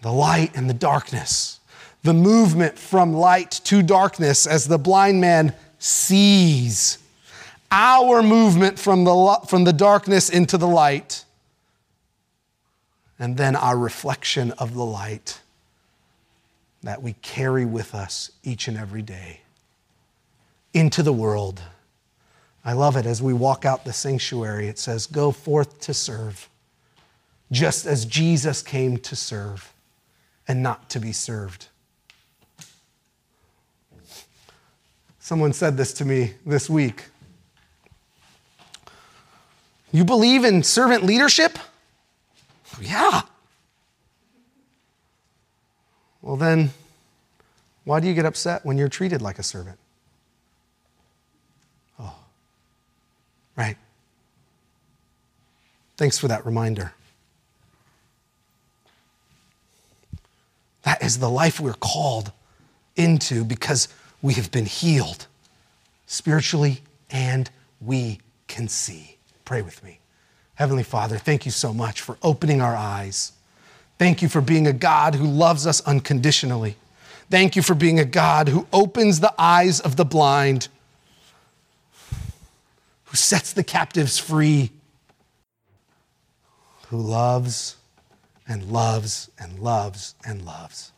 The 0.00 0.10
light 0.10 0.56
and 0.56 0.70
the 0.70 0.74
darkness, 0.74 1.60
the 2.02 2.14
movement 2.14 2.78
from 2.78 3.12
light 3.12 3.50
to 3.64 3.82
darkness 3.82 4.46
as 4.46 4.66
the 4.66 4.78
blind 4.78 5.20
man 5.20 5.54
sees, 5.78 6.96
our 7.70 8.22
movement 8.22 8.78
from 8.78 9.04
the, 9.04 9.40
from 9.46 9.64
the 9.64 9.74
darkness 9.74 10.30
into 10.30 10.56
the 10.56 10.68
light, 10.68 11.26
and 13.18 13.36
then 13.36 13.54
our 13.54 13.76
reflection 13.76 14.52
of 14.52 14.72
the 14.72 14.86
light 14.86 15.42
that 16.86 17.02
we 17.02 17.14
carry 17.14 17.64
with 17.64 17.94
us 17.94 18.30
each 18.44 18.68
and 18.68 18.76
every 18.76 19.02
day 19.02 19.40
into 20.72 21.02
the 21.02 21.12
world. 21.12 21.60
I 22.64 22.74
love 22.74 22.96
it 22.96 23.06
as 23.06 23.20
we 23.20 23.32
walk 23.32 23.64
out 23.64 23.84
the 23.84 23.92
sanctuary. 23.92 24.68
It 24.68 24.78
says, 24.78 25.06
Go 25.06 25.32
forth 25.32 25.80
to 25.80 25.92
serve, 25.92 26.48
just 27.50 27.86
as 27.86 28.04
Jesus 28.04 28.62
came 28.62 28.98
to 28.98 29.16
serve 29.16 29.72
and 30.46 30.62
not 30.62 30.88
to 30.90 31.00
be 31.00 31.10
served. 31.10 31.66
Someone 35.18 35.52
said 35.52 35.76
this 35.76 35.92
to 35.94 36.04
me 36.04 36.34
this 36.44 36.70
week. 36.70 37.06
You 39.90 40.04
believe 40.04 40.44
in 40.44 40.62
servant 40.62 41.02
leadership? 41.02 41.58
Yeah. 42.80 43.22
Well, 46.26 46.34
then, 46.34 46.70
why 47.84 48.00
do 48.00 48.08
you 48.08 48.12
get 48.12 48.24
upset 48.24 48.66
when 48.66 48.76
you're 48.76 48.88
treated 48.88 49.22
like 49.22 49.38
a 49.38 49.44
servant? 49.44 49.78
Oh, 52.00 52.16
right. 53.56 53.76
Thanks 55.96 56.18
for 56.18 56.26
that 56.26 56.44
reminder. 56.44 56.92
That 60.82 61.00
is 61.00 61.20
the 61.20 61.30
life 61.30 61.60
we're 61.60 61.74
called 61.74 62.32
into 62.96 63.44
because 63.44 63.86
we 64.20 64.34
have 64.34 64.50
been 64.50 64.66
healed 64.66 65.28
spiritually 66.08 66.80
and 67.08 67.48
we 67.80 68.18
can 68.48 68.66
see. 68.66 69.16
Pray 69.44 69.62
with 69.62 69.80
me. 69.84 70.00
Heavenly 70.56 70.82
Father, 70.82 71.18
thank 71.18 71.44
you 71.44 71.52
so 71.52 71.72
much 71.72 72.00
for 72.00 72.18
opening 72.20 72.60
our 72.60 72.74
eyes 72.74 73.30
Thank 73.98 74.22
you 74.22 74.28
for 74.28 74.40
being 74.40 74.66
a 74.66 74.72
God 74.72 75.14
who 75.14 75.24
loves 75.24 75.66
us 75.66 75.80
unconditionally. 75.82 76.76
Thank 77.30 77.56
you 77.56 77.62
for 77.62 77.74
being 77.74 77.98
a 77.98 78.04
God 78.04 78.48
who 78.48 78.66
opens 78.72 79.20
the 79.20 79.34
eyes 79.38 79.80
of 79.80 79.96
the 79.96 80.04
blind, 80.04 80.68
who 83.04 83.16
sets 83.16 83.52
the 83.52 83.64
captives 83.64 84.18
free, 84.18 84.70
who 86.88 86.98
loves 86.98 87.76
and 88.46 88.70
loves 88.70 89.30
and 89.38 89.58
loves 89.58 90.14
and 90.24 90.44
loves. 90.44 90.92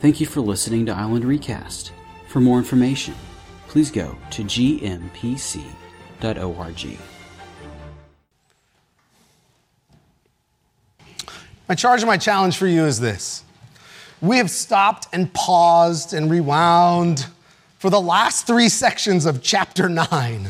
Thank 0.00 0.20
you 0.20 0.26
for 0.26 0.40
listening 0.40 0.84
to 0.86 0.92
Island 0.92 1.24
Recast. 1.24 1.92
For 2.28 2.40
more 2.40 2.58
information, 2.58 3.14
please 3.68 3.90
go 3.90 4.18
to 4.32 4.42
gmpc.org. 4.42 5.44
My 11.68 11.74
charge 11.74 12.00
and 12.00 12.06
my 12.06 12.18
challenge 12.18 12.56
for 12.56 12.66
you 12.66 12.84
is 12.84 13.00
this. 13.00 13.42
We 14.20 14.38
have 14.38 14.50
stopped 14.50 15.08
and 15.12 15.32
paused 15.32 16.12
and 16.12 16.30
rewound 16.30 17.26
for 17.78 17.90
the 17.90 18.00
last 18.00 18.46
three 18.46 18.68
sections 18.68 19.26
of 19.26 19.42
chapter 19.42 19.88
9. 19.88 20.48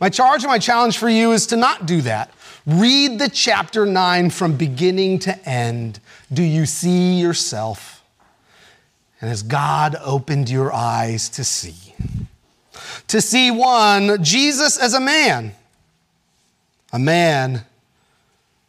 My 0.00 0.08
charge 0.10 0.42
and 0.42 0.50
my 0.50 0.58
challenge 0.58 0.98
for 0.98 1.08
you 1.08 1.32
is 1.32 1.46
to 1.48 1.56
not 1.56 1.86
do 1.86 2.02
that. 2.02 2.32
Read 2.66 3.18
the 3.18 3.28
chapter 3.28 3.86
9 3.86 4.30
from 4.30 4.56
beginning 4.56 5.18
to 5.20 5.48
end. 5.48 6.00
Do 6.32 6.42
you 6.42 6.66
see 6.66 7.20
yourself? 7.20 8.02
And 9.20 9.30
has 9.30 9.42
God 9.42 9.96
opened 10.02 10.50
your 10.50 10.72
eyes 10.72 11.28
to 11.30 11.44
see? 11.44 11.94
To 13.08 13.20
see 13.20 13.50
one, 13.50 14.22
Jesus 14.22 14.78
as 14.78 14.94
a 14.94 15.00
man, 15.00 15.52
a 16.92 16.98
man 16.98 17.64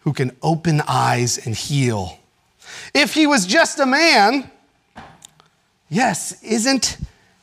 who 0.05 0.13
can 0.13 0.31
open 0.43 0.81
eyes 0.87 1.45
and 1.45 1.55
heal. 1.55 2.19
If 2.93 3.15
he 3.15 3.25
was 3.25 3.45
just 3.47 3.79
a 3.79 3.87
man, 3.87 4.49
yes, 5.89 6.41
isn't 6.43 6.99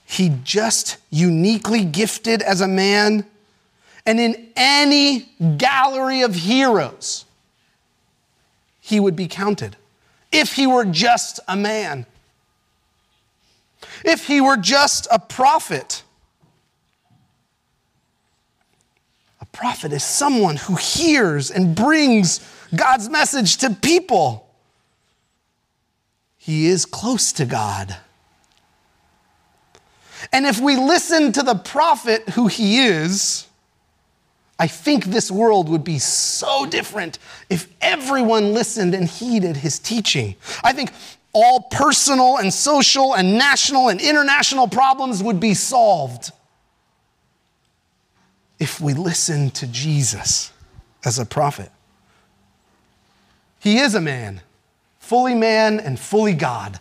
he 0.06 0.32
just 0.44 0.96
uniquely 1.10 1.84
gifted 1.84 2.40
as 2.40 2.60
a 2.60 2.68
man? 2.68 3.26
And 4.06 4.20
in 4.20 4.48
any 4.54 5.28
gallery 5.58 6.22
of 6.22 6.36
heroes, 6.36 7.24
he 8.80 9.00
would 9.00 9.16
be 9.16 9.26
counted. 9.26 9.76
If 10.30 10.54
he 10.54 10.66
were 10.66 10.84
just 10.84 11.40
a 11.48 11.56
man, 11.56 12.06
if 14.04 14.28
he 14.28 14.40
were 14.40 14.56
just 14.56 15.08
a 15.10 15.18
prophet, 15.18 16.04
a 19.40 19.41
prophet 19.52 19.92
is 19.92 20.02
someone 20.02 20.56
who 20.56 20.74
hears 20.76 21.50
and 21.50 21.74
brings 21.74 22.40
God's 22.74 23.08
message 23.08 23.58
to 23.58 23.70
people. 23.70 24.48
He 26.38 26.66
is 26.66 26.84
close 26.86 27.32
to 27.34 27.44
God. 27.44 27.96
And 30.32 30.46
if 30.46 30.60
we 30.60 30.76
listen 30.76 31.32
to 31.32 31.42
the 31.42 31.54
prophet 31.54 32.30
who 32.30 32.46
he 32.46 32.80
is, 32.80 33.46
I 34.58 34.66
think 34.68 35.06
this 35.06 35.30
world 35.30 35.68
would 35.68 35.84
be 35.84 35.98
so 35.98 36.66
different 36.66 37.18
if 37.50 37.68
everyone 37.80 38.54
listened 38.54 38.94
and 38.94 39.08
heeded 39.08 39.56
his 39.56 39.78
teaching. 39.78 40.36
I 40.62 40.72
think 40.72 40.92
all 41.32 41.62
personal 41.70 42.38
and 42.38 42.52
social 42.52 43.14
and 43.14 43.36
national 43.36 43.88
and 43.88 44.00
international 44.00 44.68
problems 44.68 45.22
would 45.22 45.40
be 45.40 45.54
solved 45.54 46.30
if 48.62 48.80
we 48.80 48.94
listen 48.94 49.50
to 49.50 49.66
Jesus 49.66 50.52
as 51.04 51.18
a 51.18 51.26
prophet. 51.26 51.68
He 53.58 53.78
is 53.78 53.96
a 53.96 54.00
man, 54.00 54.40
fully 55.00 55.34
man 55.34 55.80
and 55.80 55.98
fully 55.98 56.34
God. 56.34 56.78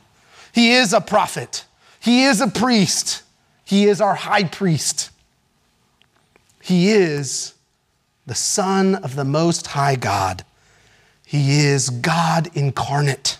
He 0.53 0.73
is 0.73 0.93
a 0.93 1.01
prophet. 1.01 1.65
He 1.99 2.25
is 2.25 2.39
a 2.39 2.47
priest. 2.47 3.23
He 3.65 3.85
is 3.85 3.99
our 3.99 4.13
high 4.13 4.43
priest. 4.43 5.09
He 6.61 6.91
is 6.91 7.55
the 8.27 8.35
Son 8.35 8.93
of 8.93 9.15
the 9.15 9.25
Most 9.25 9.65
High 9.65 9.95
God. 9.95 10.45
He 11.25 11.61
is 11.65 11.89
God 11.89 12.55
incarnate. 12.55 13.39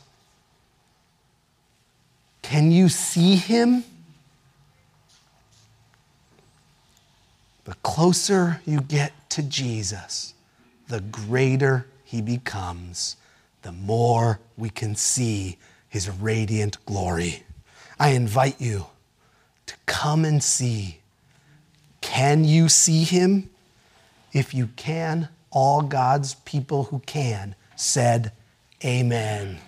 Can 2.41 2.71
you 2.71 2.89
see 2.89 3.35
him? 3.35 3.83
The 7.71 7.77
closer 7.83 8.59
you 8.65 8.81
get 8.81 9.13
to 9.29 9.41
Jesus, 9.41 10.33
the 10.89 10.99
greater 10.99 11.87
he 12.03 12.21
becomes 12.21 13.15
the 13.61 13.71
more 13.71 14.41
we 14.57 14.69
can 14.69 14.93
see 14.93 15.57
his 15.87 16.09
radiant 16.09 16.85
glory. 16.85 17.43
I 17.97 18.09
invite 18.09 18.59
you 18.59 18.87
to 19.67 19.75
come 19.85 20.25
and 20.25 20.43
see. 20.43 20.99
Can 22.01 22.43
you 22.43 22.67
see 22.67 23.05
him? 23.05 23.49
If 24.33 24.53
you 24.53 24.67
can, 24.75 25.29
all 25.49 25.81
God's 25.81 26.33
people 26.33 26.83
who 26.83 26.99
can 26.99 27.55
said, 27.77 28.33
Amen. 28.83 29.59